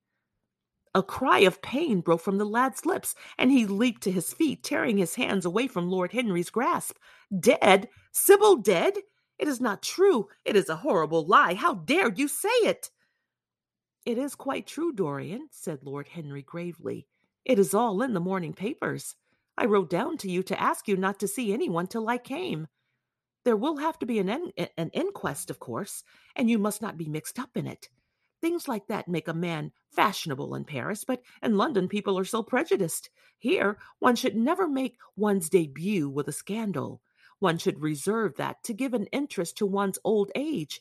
[0.94, 4.64] A cry of pain broke from the lad's lips, and he leaped to his feet,
[4.64, 6.96] tearing his hands away from Lord Henry's grasp.
[7.38, 7.88] Dead?
[8.10, 8.94] Sybil dead?
[9.38, 10.28] It is not true.
[10.44, 11.54] It is a horrible lie.
[11.54, 12.90] How dared you say it?
[14.04, 17.06] It is quite true, Dorian, said Lord Henry gravely.
[17.44, 19.14] It is all in the morning papers.
[19.56, 22.66] I wrote down to you to ask you not to see anyone till I came.
[23.44, 26.02] There will have to be an, en- an inquest, of course,
[26.34, 27.88] and you must not be mixed up in it.
[28.40, 32.42] Things like that make a man fashionable in Paris, but in London people are so
[32.42, 33.10] prejudiced.
[33.38, 37.02] Here, one should never make one's debut with a scandal.
[37.38, 40.80] One should reserve that to give an interest to one's old age.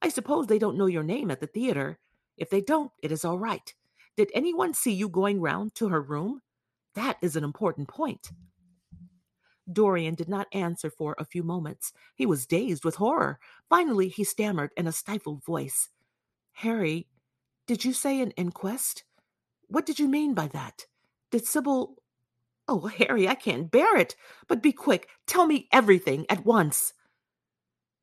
[0.00, 1.98] I suppose they don't know your name at the theater.
[2.36, 3.72] If they don't, it is all right.
[4.16, 6.40] Did anyone see you going round to her room?
[6.94, 8.30] That is an important point.
[9.72, 11.92] Dorian did not answer for a few moments.
[12.16, 13.38] He was dazed with horror.
[13.68, 15.88] Finally, he stammered in a stifled voice
[16.52, 17.08] Harry,
[17.66, 19.04] did you say an inquest?
[19.68, 20.86] What did you mean by that?
[21.30, 21.96] Did Sybil
[22.68, 24.14] Oh, Harry, I can't bear it.
[24.46, 25.08] But be quick.
[25.26, 26.92] Tell me everything at once.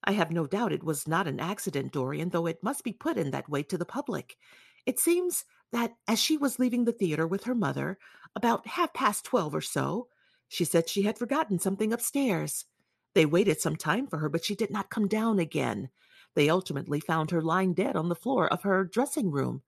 [0.03, 3.17] I have no doubt it was not an accident, Dorian, though it must be put
[3.17, 4.37] in that way to the public.
[4.85, 7.97] It seems that as she was leaving the theater with her mother,
[8.35, 10.07] about half past twelve or so,
[10.47, 12.65] she said she had forgotten something upstairs.
[13.13, 15.89] They waited some time for her, but she did not come down again.
[16.35, 19.61] They ultimately found her lying dead on the floor of her dressing room.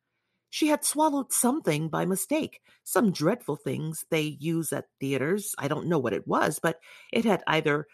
[0.49, 5.55] She had swallowed something by mistake, some dreadful things they use at theaters.
[5.57, 6.80] I don't know what it was, but
[7.12, 7.88] it had either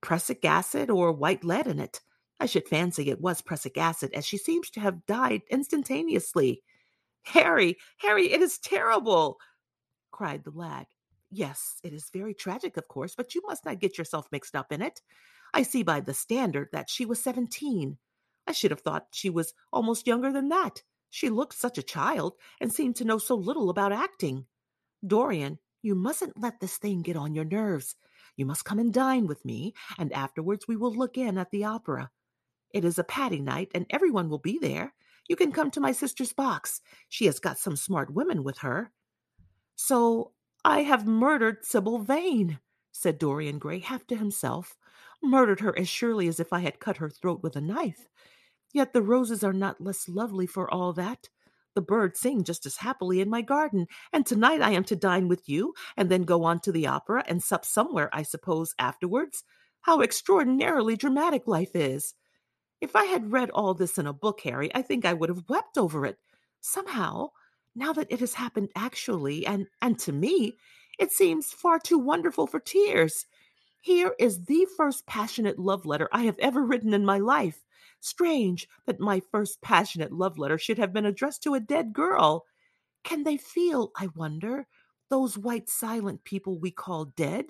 [0.00, 2.00] prussic acid or white lead in it.
[2.38, 6.62] I should fancy it was prussic acid, as she seems to have died instantaneously.
[7.24, 9.38] Harry, Harry, it is terrible,
[10.12, 10.86] cried the lad.
[11.30, 14.70] Yes, it is very tragic, of course, but you must not get yourself mixed up
[14.70, 15.00] in it.
[15.54, 17.98] I see by the standard that she was seventeen.
[18.46, 20.82] I should have thought she was almost younger than that.
[21.10, 24.46] She looked such a child and seemed to know so little about acting.
[25.06, 27.96] Dorian, you mustn't let this thing get on your nerves.
[28.36, 31.64] You must come and dine with me, and afterwards we will look in at the
[31.64, 32.10] opera.
[32.74, 34.92] It is a Patti night, and everyone will be there.
[35.28, 36.80] You can come to my sister's box.
[37.08, 38.92] She has got some smart women with her.
[39.76, 40.32] So
[40.64, 42.58] I have murdered Sybil Vane,
[42.92, 44.76] said Dorian Gray half to himself.
[45.22, 48.08] Murdered her as surely as if I had cut her throat with a knife.
[48.76, 51.30] Yet the roses are not less lovely for all that.
[51.74, 55.28] The birds sing just as happily in my garden, and tonight I am to dine
[55.28, 59.44] with you, and then go on to the opera and sup somewhere, I suppose, afterwards.
[59.80, 62.12] How extraordinarily dramatic life is!
[62.78, 65.48] If I had read all this in a book, Harry, I think I would have
[65.48, 66.18] wept over it.
[66.60, 67.30] Somehow,
[67.74, 70.58] now that it has happened actually, and, and to me,
[70.98, 73.24] it seems far too wonderful for tears.
[73.80, 77.62] Here is the first passionate love letter I have ever written in my life.
[78.00, 82.44] Strange that my first passionate love letter should have been addressed to a dead girl.
[83.04, 84.66] Can they feel, I wonder,
[85.10, 87.46] those white silent people we call dead?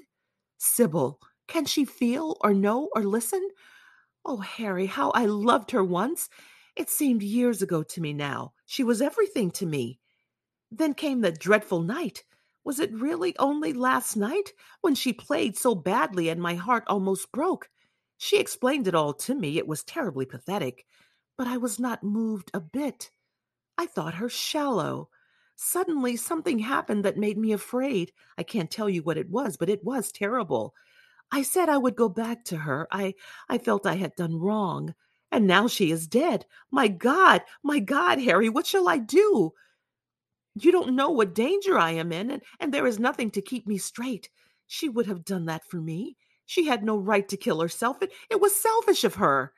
[0.58, 1.18] Sybil,
[1.48, 3.48] can she feel or know or listen?
[4.24, 6.28] Oh, Harry, how I loved her once.
[6.74, 8.52] It seemed years ago to me now.
[8.66, 10.00] She was everything to me.
[10.70, 12.24] Then came the dreadful night.
[12.64, 17.30] Was it really only last night when she played so badly and my heart almost
[17.32, 17.70] broke?
[18.18, 19.58] She explained it all to me.
[19.58, 20.86] It was terribly pathetic,
[21.36, 23.10] but I was not moved a bit.
[23.78, 25.10] I thought her shallow.
[25.56, 28.12] Suddenly, something happened that made me afraid.
[28.36, 30.74] I can't tell you what it was, but it was terrible.
[31.32, 32.86] I said I would go back to her.
[32.90, 33.14] I,
[33.48, 34.94] I felt I had done wrong.
[35.32, 36.46] And now she is dead.
[36.70, 39.52] My God, my God, Harry, what shall I do?
[40.54, 43.66] You don't know what danger I am in, and, and there is nothing to keep
[43.66, 44.30] me straight.
[44.66, 46.16] She would have done that for me.
[46.46, 48.02] She had no right to kill herself.
[48.02, 49.52] It, it was selfish of her.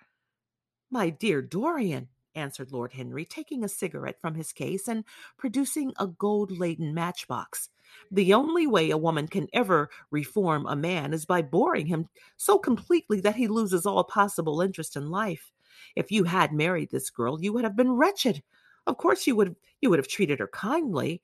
[0.91, 5.05] My dear Dorian, answered Lord Henry, taking a cigarette from his case and
[5.37, 7.69] producing a gold laden matchbox.
[8.11, 12.59] The only way a woman can ever reform a man is by boring him so
[12.59, 15.53] completely that he loses all possible interest in life.
[15.97, 18.43] If you had married this girl, you would have been wretched.
[18.87, 21.23] Of course, you would you would have treated her kindly.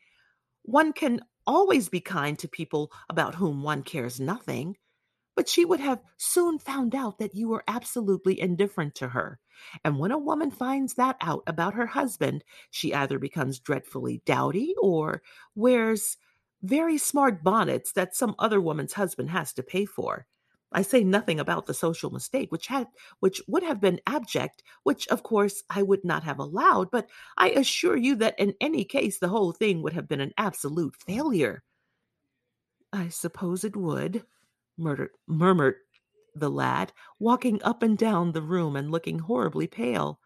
[0.62, 4.76] One can always be kind to people about whom one cares nothing.
[5.36, 9.40] But she would have soon found out that you were absolutely indifferent to her.
[9.84, 14.74] And when a woman finds that out about her husband, she either becomes dreadfully dowdy
[14.80, 15.22] or
[15.54, 16.16] wears
[16.62, 20.26] very smart bonnets that some other woman's husband has to pay for.
[20.72, 22.88] I say nothing about the social mistake, which had
[23.20, 27.50] which would have been abject, which of course I would not have allowed, but I
[27.50, 31.62] assure you that in any case the whole thing would have been an absolute failure.
[32.92, 34.24] I suppose it would,
[34.76, 35.76] murmured, murmured
[36.34, 40.20] the lad, walking up and down the room and looking horribly pale.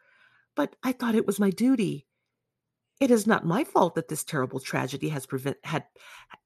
[0.57, 2.07] But I thought it was my duty.
[3.01, 5.85] It is not my fault that this terrible tragedy has prevent had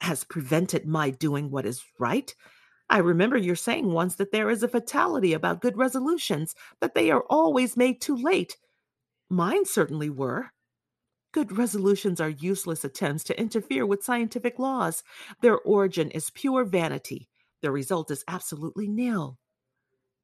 [0.01, 2.35] has prevented my doing what is right.
[2.91, 7.11] I remember your saying once that there is a fatality about good resolutions, that they
[7.11, 8.59] are always made too late.
[9.31, 10.51] Mine certainly were.
[11.33, 15.03] Good resolutions are useless attempts to interfere with scientific laws.
[15.41, 17.31] Their origin is pure vanity.
[17.63, 19.39] Their result is absolutely nil.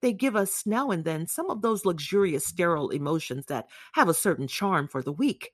[0.00, 4.14] They give us now and then some of those luxurious sterile emotions that have a
[4.14, 5.52] certain charm for the weak.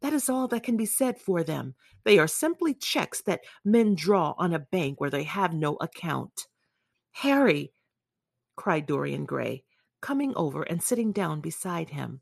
[0.00, 1.74] That is all that can be said for them.
[2.04, 6.46] They are simply checks that men draw on a bank where they have no account.
[7.12, 7.72] Harry,
[8.56, 9.64] cried Dorian Gray,
[10.00, 12.20] coming over and sitting down beside him.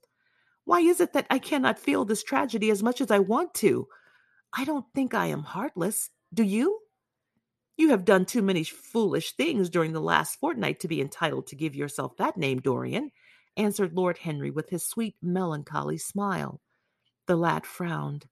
[0.65, 3.89] Why is it that I cannot feel this tragedy as much as I want to?
[4.53, 6.11] I don't think I am heartless.
[6.35, 6.81] Do you?
[7.81, 11.57] You have done too many foolish things during the last fortnight to be entitled to
[11.57, 13.11] give yourself that name, Dorian,
[13.57, 16.61] answered Lord Henry with his sweet, melancholy smile.
[17.27, 18.27] The lad frowned.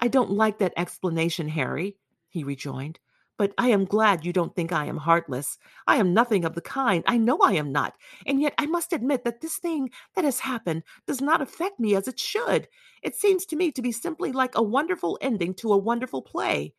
[0.00, 1.96] I don't like that explanation, Harry,
[2.28, 2.98] he rejoined.
[3.36, 5.58] But I am glad you don't think I am heartless.
[5.86, 7.04] I am nothing of the kind.
[7.06, 7.94] I know I am not.
[8.26, 11.94] And yet I must admit that this thing that has happened does not affect me
[11.94, 12.66] as it should.
[13.04, 16.74] It seems to me to be simply like a wonderful ending to a wonderful play.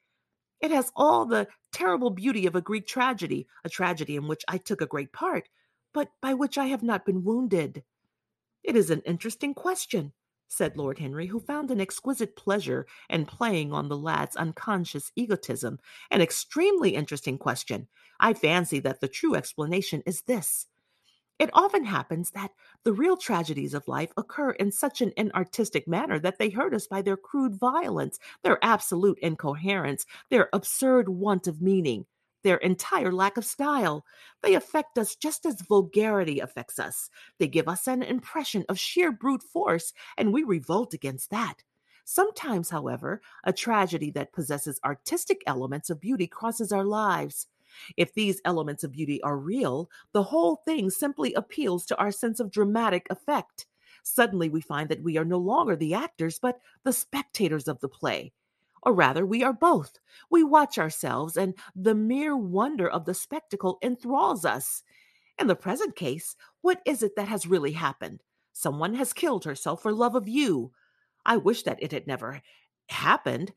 [0.59, 4.57] It has all the terrible beauty of a Greek tragedy, a tragedy in which I
[4.57, 5.49] took a great part,
[5.93, 7.83] but by which I have not been wounded.
[8.63, 10.13] It is an interesting question,
[10.47, 15.79] said Lord Henry, who found an exquisite pleasure in playing on the lad's unconscious egotism.
[16.11, 17.87] An extremely interesting question.
[18.19, 20.67] I fancy that the true explanation is this.
[21.39, 22.51] It often happens that
[22.83, 26.85] the real tragedies of life occur in such an inartistic manner that they hurt us
[26.85, 32.05] by their crude violence, their absolute incoherence, their absurd want of meaning
[32.43, 34.05] their entire lack of style.
[34.41, 37.09] They affect us just as vulgarity affects us.
[37.37, 41.55] They give us an impression of sheer brute force, and we revolt against that.
[42.05, 47.47] Sometimes, however, a tragedy that possesses artistic elements of beauty crosses our lives.
[47.97, 52.39] If these elements of beauty are real, the whole thing simply appeals to our sense
[52.39, 53.65] of dramatic effect.
[54.03, 57.89] Suddenly, we find that we are no longer the actors, but the spectators of the
[57.89, 58.33] play
[58.83, 59.99] or rather, we are both.
[60.29, 64.83] We watch ourselves, and the mere wonder of the spectacle enthralls us.
[65.37, 68.23] In the present case, what is it that has really happened?
[68.53, 70.71] Someone has killed herself for love of you.
[71.25, 72.41] I wish that it had never
[72.89, 73.53] happened.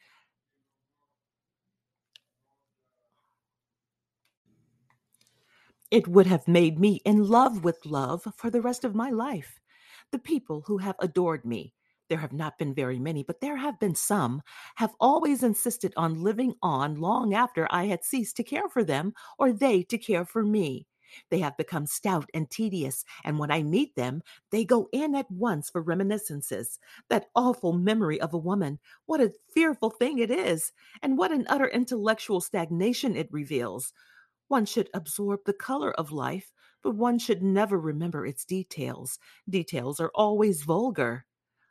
[5.92, 9.60] It would have made me in love with love for the rest of my life.
[10.10, 11.72] The people who have adored me,
[12.08, 14.42] there have not been very many, but there have been some,
[14.74, 19.14] have always insisted on living on long after I had ceased to care for them
[19.38, 20.88] or they to care for me.
[21.30, 25.30] They have become stout and tedious, and when I meet them, they go in at
[25.30, 26.80] once for reminiscences.
[27.08, 30.72] That awful memory of a woman, what a fearful thing it is,
[31.02, 33.92] and what an utter intellectual stagnation it reveals.
[34.48, 39.18] One should absorb the color of life, but one should never remember its details.
[39.48, 41.26] Details are always vulgar.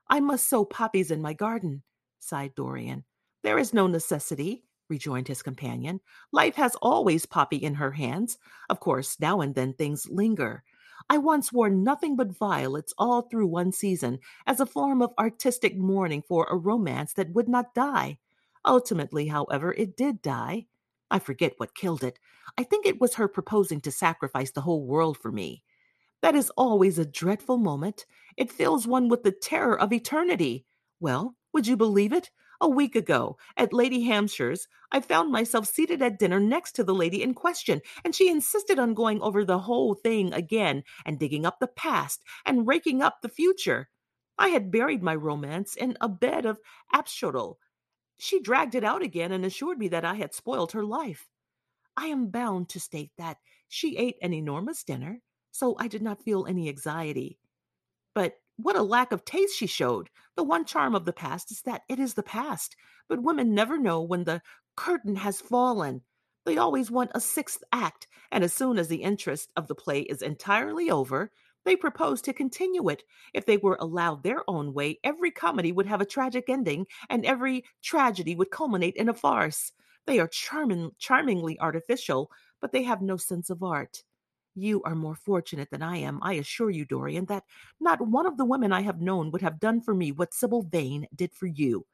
[0.07, 1.83] I must sow poppies in my garden,
[2.19, 3.05] sighed Dorian.
[3.43, 6.01] There is no necessity, rejoined his companion.
[6.31, 8.37] Life has always poppy in her hands.
[8.69, 10.63] Of course, now and then things linger.
[11.09, 15.77] I once wore nothing but violets all through one season as a form of artistic
[15.77, 18.19] mourning for a romance that would not die.
[18.65, 20.67] Ultimately, however, it did die.
[21.09, 22.19] I forget what killed it.
[22.57, 25.63] I think it was her proposing to sacrifice the whole world for me.
[26.21, 28.05] That is always a dreadful moment.
[28.37, 30.65] It fills one with the terror of eternity.
[30.99, 32.29] Well, would you believe it?
[32.63, 36.93] A week ago, at Lady Hampshire's, I found myself seated at dinner next to the
[36.93, 41.43] lady in question, and she insisted on going over the whole thing again and digging
[41.43, 43.89] up the past and raking up the future.
[44.37, 46.59] I had buried my romance in a bed of
[46.93, 47.57] asphodel.
[48.19, 51.30] She dragged it out again and assured me that I had spoiled her life.
[52.01, 53.37] I am bound to state that
[53.67, 55.21] she ate an enormous dinner,
[55.51, 57.37] so I did not feel any anxiety.
[58.15, 60.09] But what a lack of taste she showed.
[60.35, 62.75] The one charm of the past is that it is the past,
[63.07, 64.41] but women never know when the
[64.75, 66.01] curtain has fallen.
[66.43, 70.01] They always want a sixth act, and as soon as the interest of the play
[70.01, 71.29] is entirely over,
[71.65, 73.03] they propose to continue it.
[73.31, 77.27] If they were allowed their own way, every comedy would have a tragic ending, and
[77.27, 79.71] every tragedy would culminate in a farce.
[80.05, 84.03] They are charming, charmingly artificial, but they have no sense of art.
[84.55, 87.45] You are more fortunate than I am, I assure you, Dorian, that
[87.79, 90.63] not one of the women I have known would have done for me what Sybil
[90.63, 91.85] Vane did for you.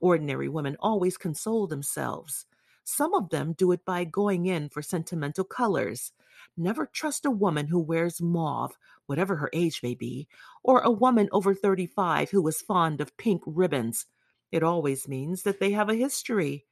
[0.00, 2.46] Ordinary women always console themselves.
[2.84, 6.12] Some of them do it by going in for sentimental colors.
[6.56, 8.72] Never trust a woman who wears mauve,
[9.06, 10.26] whatever her age may be,
[10.62, 14.06] or a woman over 35 who is fond of pink ribbons.
[14.50, 16.64] It always means that they have a history.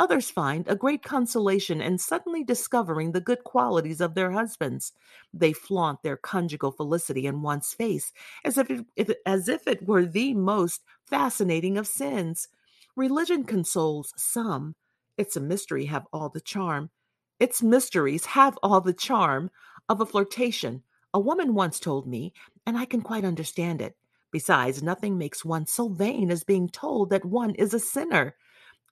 [0.00, 4.92] Others find a great consolation in suddenly discovering the good qualities of their husbands.
[5.32, 8.12] They flaunt their conjugal felicity in one's face
[8.44, 12.48] as if it, if, as if it were the most fascinating of sins.
[12.96, 14.74] Religion consoles some.
[15.16, 16.90] It's a mystery have all the charm.
[17.38, 19.50] Its mysteries have all the charm
[19.88, 20.82] of a flirtation.
[21.12, 22.32] A woman once told me,
[22.66, 23.96] and I can quite understand it.
[24.32, 28.34] Besides, nothing makes one so vain as being told that one is a sinner.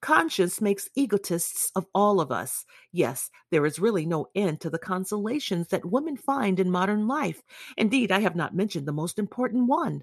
[0.03, 2.67] Conscience makes egotists of all of us.
[2.91, 7.41] Yes, there is really no end to the consolations that women find in modern life.
[7.77, 10.03] Indeed, I have not mentioned the most important one.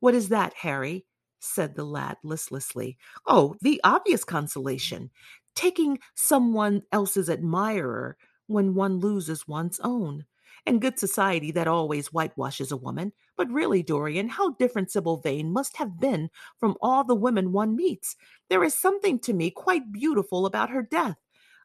[0.00, 1.06] What is that, Harry?
[1.38, 2.98] said the lad listlessly.
[3.26, 5.10] Oh, the obvious consolation.
[5.54, 8.16] Taking someone else's admirer
[8.46, 10.24] when one loses one's own.
[10.66, 13.12] And good society that always whitewashes a woman.
[13.36, 17.76] But really, Dorian, how different Sybil Vane must have been from all the women one
[17.76, 18.16] meets.
[18.48, 21.16] There is something to me quite beautiful about her death.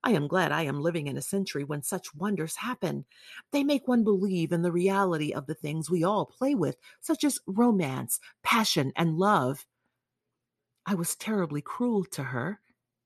[0.05, 3.05] I am glad I am living in a century when such wonders happen.
[3.51, 7.23] They make one believe in the reality of the things we all play with, such
[7.23, 9.65] as romance, passion, and love.
[10.85, 12.61] I was terribly cruel to her.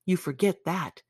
[0.06, 1.02] You forget that.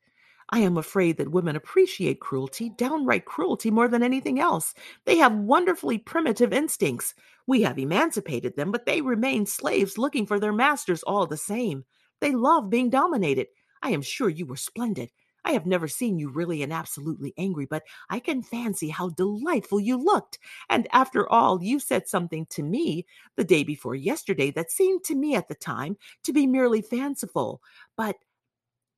[0.50, 4.74] I am afraid that women appreciate cruelty, downright cruelty, more than anything else.
[5.04, 7.14] They have wonderfully primitive instincts.
[7.46, 11.84] We have emancipated them, but they remain slaves looking for their masters all the same.
[12.20, 13.46] They love being dominated.
[13.82, 15.10] I am sure you were splendid.
[15.44, 19.80] I have never seen you really and absolutely angry, but I can fancy how delightful
[19.80, 20.38] you looked.
[20.68, 25.14] And after all, you said something to me the day before yesterday that seemed to
[25.14, 27.62] me at the time to be merely fanciful.
[27.96, 28.16] But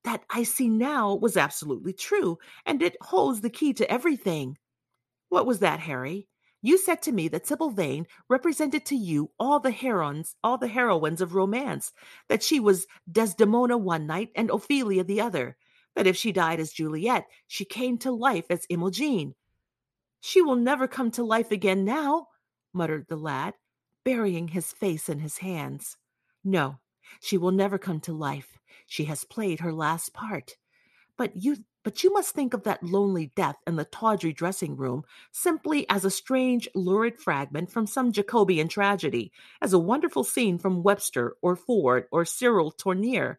[0.05, 4.59] that I see now was absolutely true, and it holds the key to everything.
[5.29, 6.29] What was that, Harry?
[6.65, 10.69] You said to me that Sybil Vane represented to you all the heroines, all the
[10.69, 11.93] heroines of romance,
[12.29, 15.57] that she was Desdemona one night and Ophelia the other,
[15.97, 19.35] that if she died as Juliet, she came to life as Imogen.
[20.21, 22.29] She will never come to life again now,
[22.73, 23.55] muttered the lad,
[24.05, 25.97] burying his face in his hands.
[26.45, 26.79] No,
[27.21, 28.59] she will never come to life.
[28.87, 30.57] She has played her last part.
[31.17, 35.03] But you but you must think of that lonely death in the tawdry dressing room
[35.33, 40.85] simply as a strange, lurid fragment from some Jacobean tragedy, as a wonderful scene from
[40.85, 43.39] Webster or Ford or Cyril Tourneur.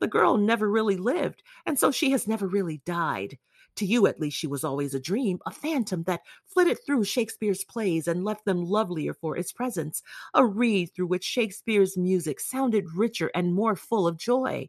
[0.00, 3.38] The girl never really lived, and so she has never really died.
[3.76, 7.64] To you, at least, she was always a dream, a phantom that flitted through Shakespeare's
[7.64, 10.02] plays and left them lovelier for its presence,
[10.32, 14.68] a reed through which Shakespeare's music sounded richer and more full of joy.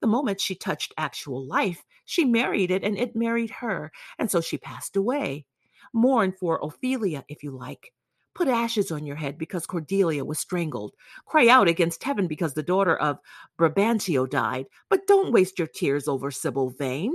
[0.00, 4.40] The moment she touched actual life, she married it and it married her, and so
[4.40, 5.46] she passed away.
[5.94, 7.92] Mourn for Ophelia, if you like.
[8.34, 10.94] Put ashes on your head because Cordelia was strangled.
[11.26, 13.18] Cry out against heaven because the daughter of
[13.58, 14.66] Brabantio died.
[14.88, 17.14] But don't waste your tears over Sybil Vane.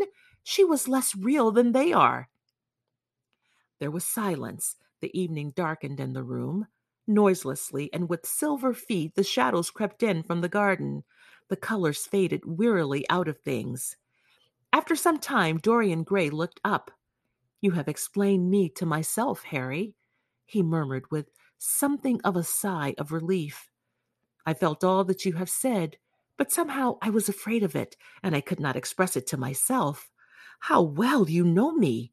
[0.50, 2.30] She was less real than they are.
[3.82, 4.78] There was silence.
[5.02, 6.68] The evening darkened in the room.
[7.06, 11.04] Noiselessly and with silver feet, the shadows crept in from the garden.
[11.50, 13.98] The colors faded wearily out of things.
[14.72, 16.92] After some time, Dorian Gray looked up.
[17.60, 19.96] You have explained me to myself, Harry,
[20.46, 23.70] he murmured with something of a sigh of relief.
[24.46, 25.98] I felt all that you have said,
[26.38, 30.10] but somehow I was afraid of it, and I could not express it to myself.
[30.60, 32.12] How well you know me!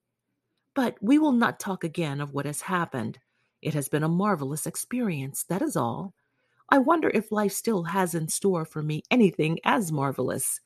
[0.75, 3.19] But we will not talk again of what has happened.
[3.63, 6.15] It has been a marvelous experience, that is all.
[6.69, 10.61] I wonder if life still has in store for me anything as marvelous.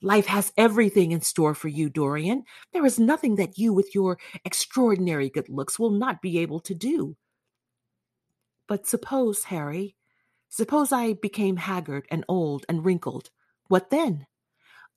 [0.00, 2.44] Life has everything in store for you, Dorian.
[2.72, 6.74] There is nothing that you, with your extraordinary good looks, will not be able to
[6.74, 7.16] do.
[8.66, 9.94] But suppose, Harry,
[10.48, 13.30] suppose I became haggard and old and wrinkled.
[13.68, 14.26] What then?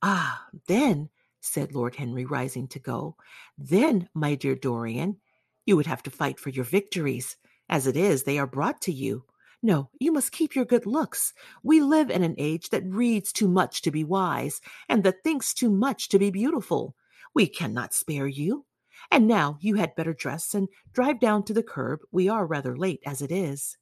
[0.02, 1.10] Ah, then
[1.46, 3.16] said Lord Henry, rising to go.
[3.58, 5.18] Then, my dear Dorian,
[5.66, 7.38] you would have to fight for your victories.
[7.70, 9.26] As it is, they are brought to you.
[9.62, 11.34] No, you must keep your good looks.
[11.64, 15.54] We live in an age that reads too much to be wise, and that thinks
[15.54, 16.96] too much to be beautiful.
[17.34, 18.66] We cannot spare you.
[19.12, 22.02] And now you had better dress and drive down to the curb.
[22.12, 23.78] We are rather late as it is.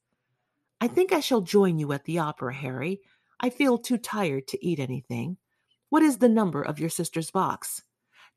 [0.82, 3.02] I think I shall join you at the opera, Harry.
[3.40, 5.38] I feel too tired to eat anything.
[5.94, 7.84] What is the number of your sister's box?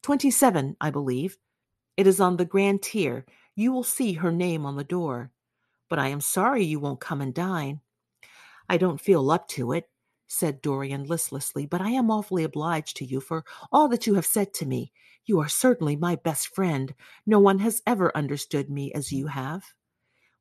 [0.02, 1.38] 27, I believe.
[1.96, 3.24] It is on the grand tier.
[3.54, 5.30] you will see her name on the door.
[5.88, 7.80] But I am sorry you won't come and dine.
[8.68, 9.88] I don't feel up to it,
[10.26, 13.42] said Dorian listlessly, but I am awfully obliged to you for
[13.72, 14.92] all that you have said to me.
[15.24, 16.94] You are certainly my best friend.
[17.24, 19.64] No one has ever understood me as you have.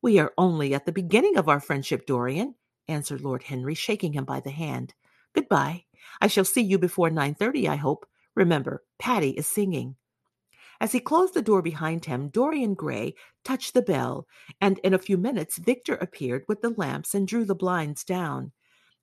[0.02, 2.56] We are only at the beginning of our friendship, Dorian,
[2.90, 4.94] answered Lord Henry, shaking him by the hand.
[5.34, 5.85] Goodbye.
[6.22, 8.06] I shall see you before nine thirty, I hope.
[8.36, 9.96] Remember, Patti is singing.
[10.82, 14.28] As he closed the door behind him, Dorian Gray touched the bell,
[14.60, 18.52] and in a few minutes Victor appeared with the lamps and drew the blinds down.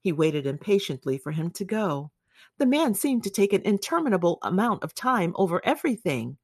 [0.00, 2.10] He waited impatiently for him to go.
[2.58, 6.36] The man seemed to take an interminable amount of time over everything.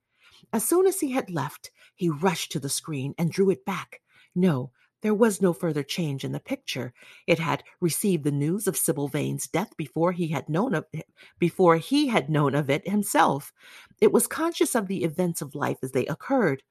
[0.53, 4.01] As soon as he had left, he rushed to the screen and drew it back.
[4.35, 4.71] No,
[5.03, 6.93] there was no further change in the picture.
[7.27, 11.07] It had received the news of Sybil Vane's death before he had known of it,
[11.39, 13.53] before he had known of it himself.
[14.01, 16.63] It was conscious of the events of life as they occurred.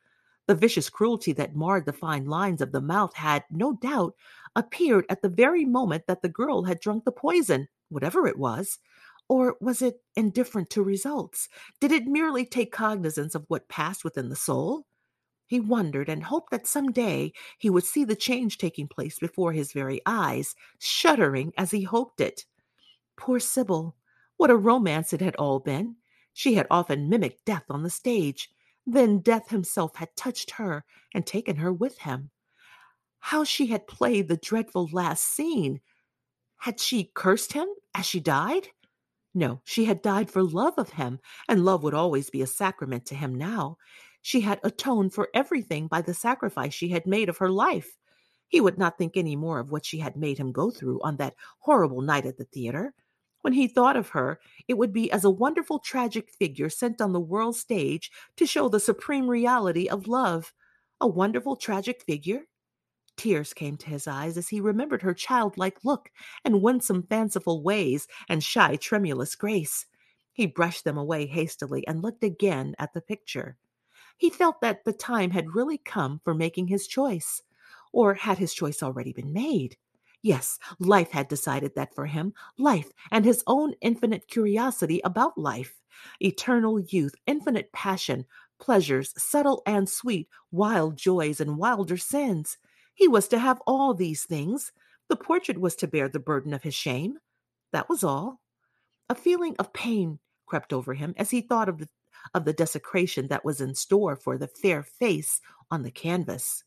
[0.47, 4.15] The vicious cruelty that marred the fine lines of the mouth had, no doubt,
[4.55, 8.79] appeared at the very moment that the girl had drunk the poison, whatever it was.
[9.29, 11.49] Or was it indifferent to results?
[11.81, 14.85] Did it merely take cognizance of what passed within the soul?
[15.47, 19.53] He wondered and hoped that some day he would see the change taking place before
[19.53, 22.45] his very eyes, shuddering as he hoped it.
[23.15, 23.95] Poor Sybil!
[24.35, 25.95] What a romance it had all been!
[26.33, 28.51] She had often mimicked death on the stage.
[28.85, 32.29] Then death himself had touched her and taken her with him.
[33.19, 35.79] How she had played the dreadful last scene!
[36.57, 38.67] Had she cursed him as she died?
[39.33, 43.05] No, she had died for love of him, and love would always be a sacrament
[43.05, 43.77] to him now.
[44.27, 47.95] She had atoned for everything by the sacrifice she had made of her life.
[48.49, 51.15] He would not think any more of what she had made him go through on
[51.15, 52.93] that horrible night at the theater.
[53.39, 57.13] When he thought of her, it would be as a wonderful tragic figure sent on
[57.13, 60.51] the world stage to show the supreme reality of love.
[60.99, 62.47] A wonderful tragic figure?
[63.15, 66.11] Tears came to his eyes as he remembered her childlike look
[66.43, 69.85] and winsome fanciful ways and shy tremulous grace.
[70.33, 73.55] He brushed them away hastily and looked again at the picture.
[74.17, 77.43] He felt that the time had really come for making his choice.
[77.93, 79.77] Or had his choice already been made?
[80.21, 85.79] Yes, life had decided that for him, life and his own infinite curiosity about life,
[86.19, 88.25] eternal youth, infinite passion,
[88.59, 92.57] pleasures, subtle and sweet, wild joys and wilder sins.
[92.93, 94.71] He was to have all these things.
[95.07, 97.19] The portrait was to bear the burden of his shame.
[97.71, 98.41] That was all.
[99.09, 101.89] A feeling of pain crept over him as he thought of the
[102.33, 105.41] of the desecration that was in store for the fair face
[105.71, 106.63] on the canvas.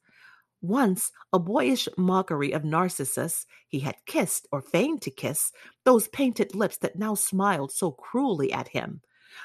[0.62, 5.52] Once, a boyish mockery of Narcissus, he had kissed, or feigned to kiss,
[5.84, 9.00] those painted lips that now smiled so cruelly at him.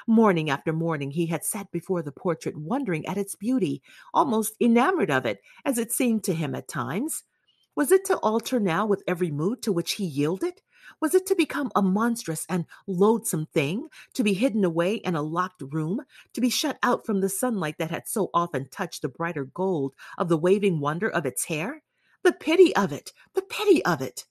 [0.06, 5.10] Morning after morning, he had sat before the portrait, wondering at its beauty, almost enamored
[5.10, 7.22] of it, as it seemed to him at times.
[7.76, 10.60] Was it to alter now with every mood to which he yielded?
[11.00, 15.22] Was it to become a monstrous and loathsome thing, to be hidden away in a
[15.22, 16.02] locked room,
[16.32, 19.94] to be shut out from the sunlight that had so often touched the brighter gold
[20.18, 21.82] of the waving wonder of its hair?
[22.22, 23.12] The pity of it!
[23.34, 24.26] The pity of it!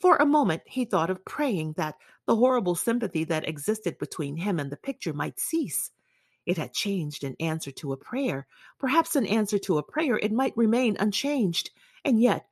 [0.00, 1.96] For a moment he thought of praying that
[2.26, 5.90] the horrible sympathy that existed between him and the picture might cease.
[6.44, 8.46] It had changed in answer to a prayer.
[8.78, 11.70] Perhaps in answer to a prayer it might remain unchanged.
[12.04, 12.46] And yet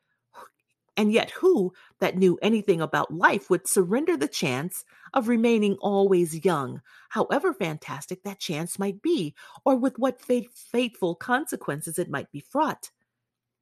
[0.96, 6.44] and yet, who that knew anything about life would surrender the chance of remaining always
[6.44, 9.34] young, however fantastic that chance might be,
[9.64, 12.90] or with what fate- fateful consequences it might be fraught?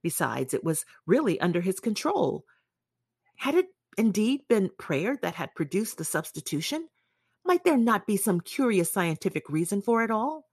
[0.02, 2.44] Besides, it was really under his control.
[3.36, 6.88] Had it indeed been prayer that had produced the substitution?
[7.44, 10.48] Might there not be some curious scientific reason for it all?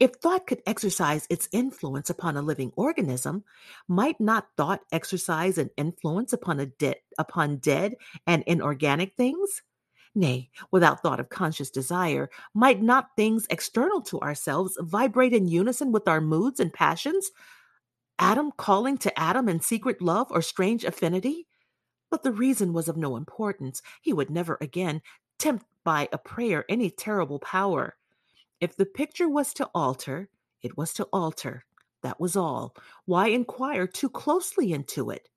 [0.00, 3.44] If thought could exercise its influence upon a living organism,
[3.88, 7.96] might not thought exercise an influence upon a de- upon dead
[8.26, 9.62] and inorganic things?
[10.14, 15.90] Nay, without thought of conscious desire, might not things external to ourselves vibrate in unison
[15.90, 17.30] with our moods and passions?
[18.20, 21.48] Atom calling to atom in secret love or strange affinity?
[22.10, 23.82] But the reason was of no importance.
[24.00, 25.02] He would never again
[25.38, 27.96] tempt by a prayer any terrible power.
[28.60, 30.28] If the picture was to alter,
[30.62, 31.64] it was to alter.
[32.02, 32.74] That was all.
[33.04, 35.28] Why inquire too closely into it?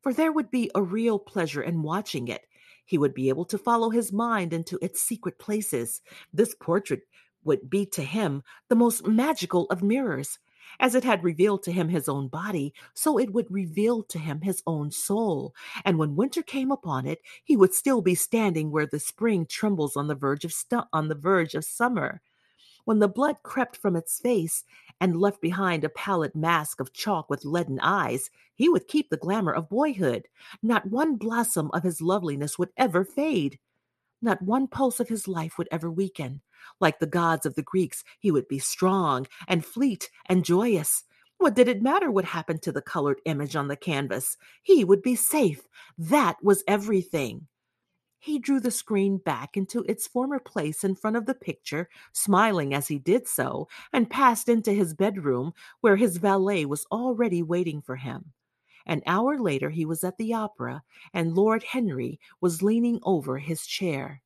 [0.00, 2.46] For there would be a real pleasure in watching it.
[2.84, 6.02] He would be able to follow his mind into its secret places.
[6.32, 7.02] This portrait
[7.44, 10.38] would be to him the most magical of mirrors.
[10.78, 14.40] As it had revealed to him his own body, so it would reveal to him
[14.40, 15.54] his own soul.
[15.84, 19.96] And when winter came upon it, he would still be standing where the spring trembles
[19.96, 22.22] on the verge of stu- on the verge of summer.
[22.84, 24.64] When the blood crept from its face
[25.00, 29.16] and left behind a pallid mask of chalk with leaden eyes, he would keep the
[29.16, 30.26] glamour of boyhood.
[30.62, 33.58] Not one blossom of his loveliness would ever fade.
[34.20, 36.42] Not one pulse of his life would ever weaken.
[36.80, 41.04] Like the gods of the Greeks, he would be strong and fleet and joyous.
[41.38, 44.36] What did it matter what happened to the colored image on the canvas?
[44.62, 45.66] He would be safe.
[45.98, 47.48] That was everything.
[48.24, 52.72] He drew the screen back into its former place in front of the picture, smiling
[52.72, 57.82] as he did so, and passed into his bedroom, where his valet was already waiting
[57.82, 58.32] for him.
[58.86, 63.66] An hour later, he was at the opera, and Lord Henry was leaning over his
[63.66, 64.22] chair.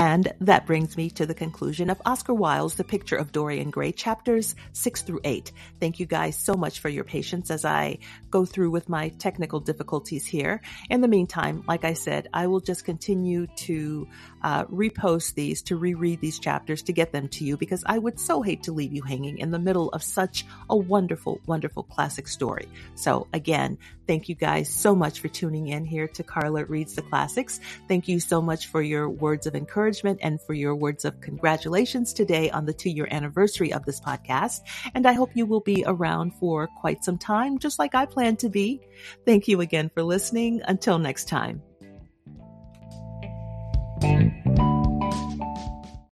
[0.00, 3.92] And that brings me to the conclusion of Oscar Wilde's The Picture of Dorian Gray,
[3.92, 5.52] chapters six through eight.
[5.78, 7.98] Thank you guys so much for your patience as I
[8.30, 10.62] go through with my technical difficulties here.
[10.88, 14.08] In the meantime, like I said, I will just continue to
[14.42, 18.18] uh, repost these, to reread these chapters, to get them to you, because I would
[18.18, 22.26] so hate to leave you hanging in the middle of such a wonderful, wonderful classic
[22.26, 22.70] story.
[22.94, 27.02] So again, thank you guys so much for tuning in here to Carla Reads the
[27.02, 27.60] Classics.
[27.86, 31.20] Thank you so much for your words of encouragement encouragement and for your words of
[31.20, 34.60] congratulations today on the two year anniversary of this podcast.
[34.94, 38.36] And I hope you will be around for quite some time, just like I plan
[38.36, 38.80] to be.
[39.26, 40.62] Thank you again for listening.
[40.66, 41.69] Until next time.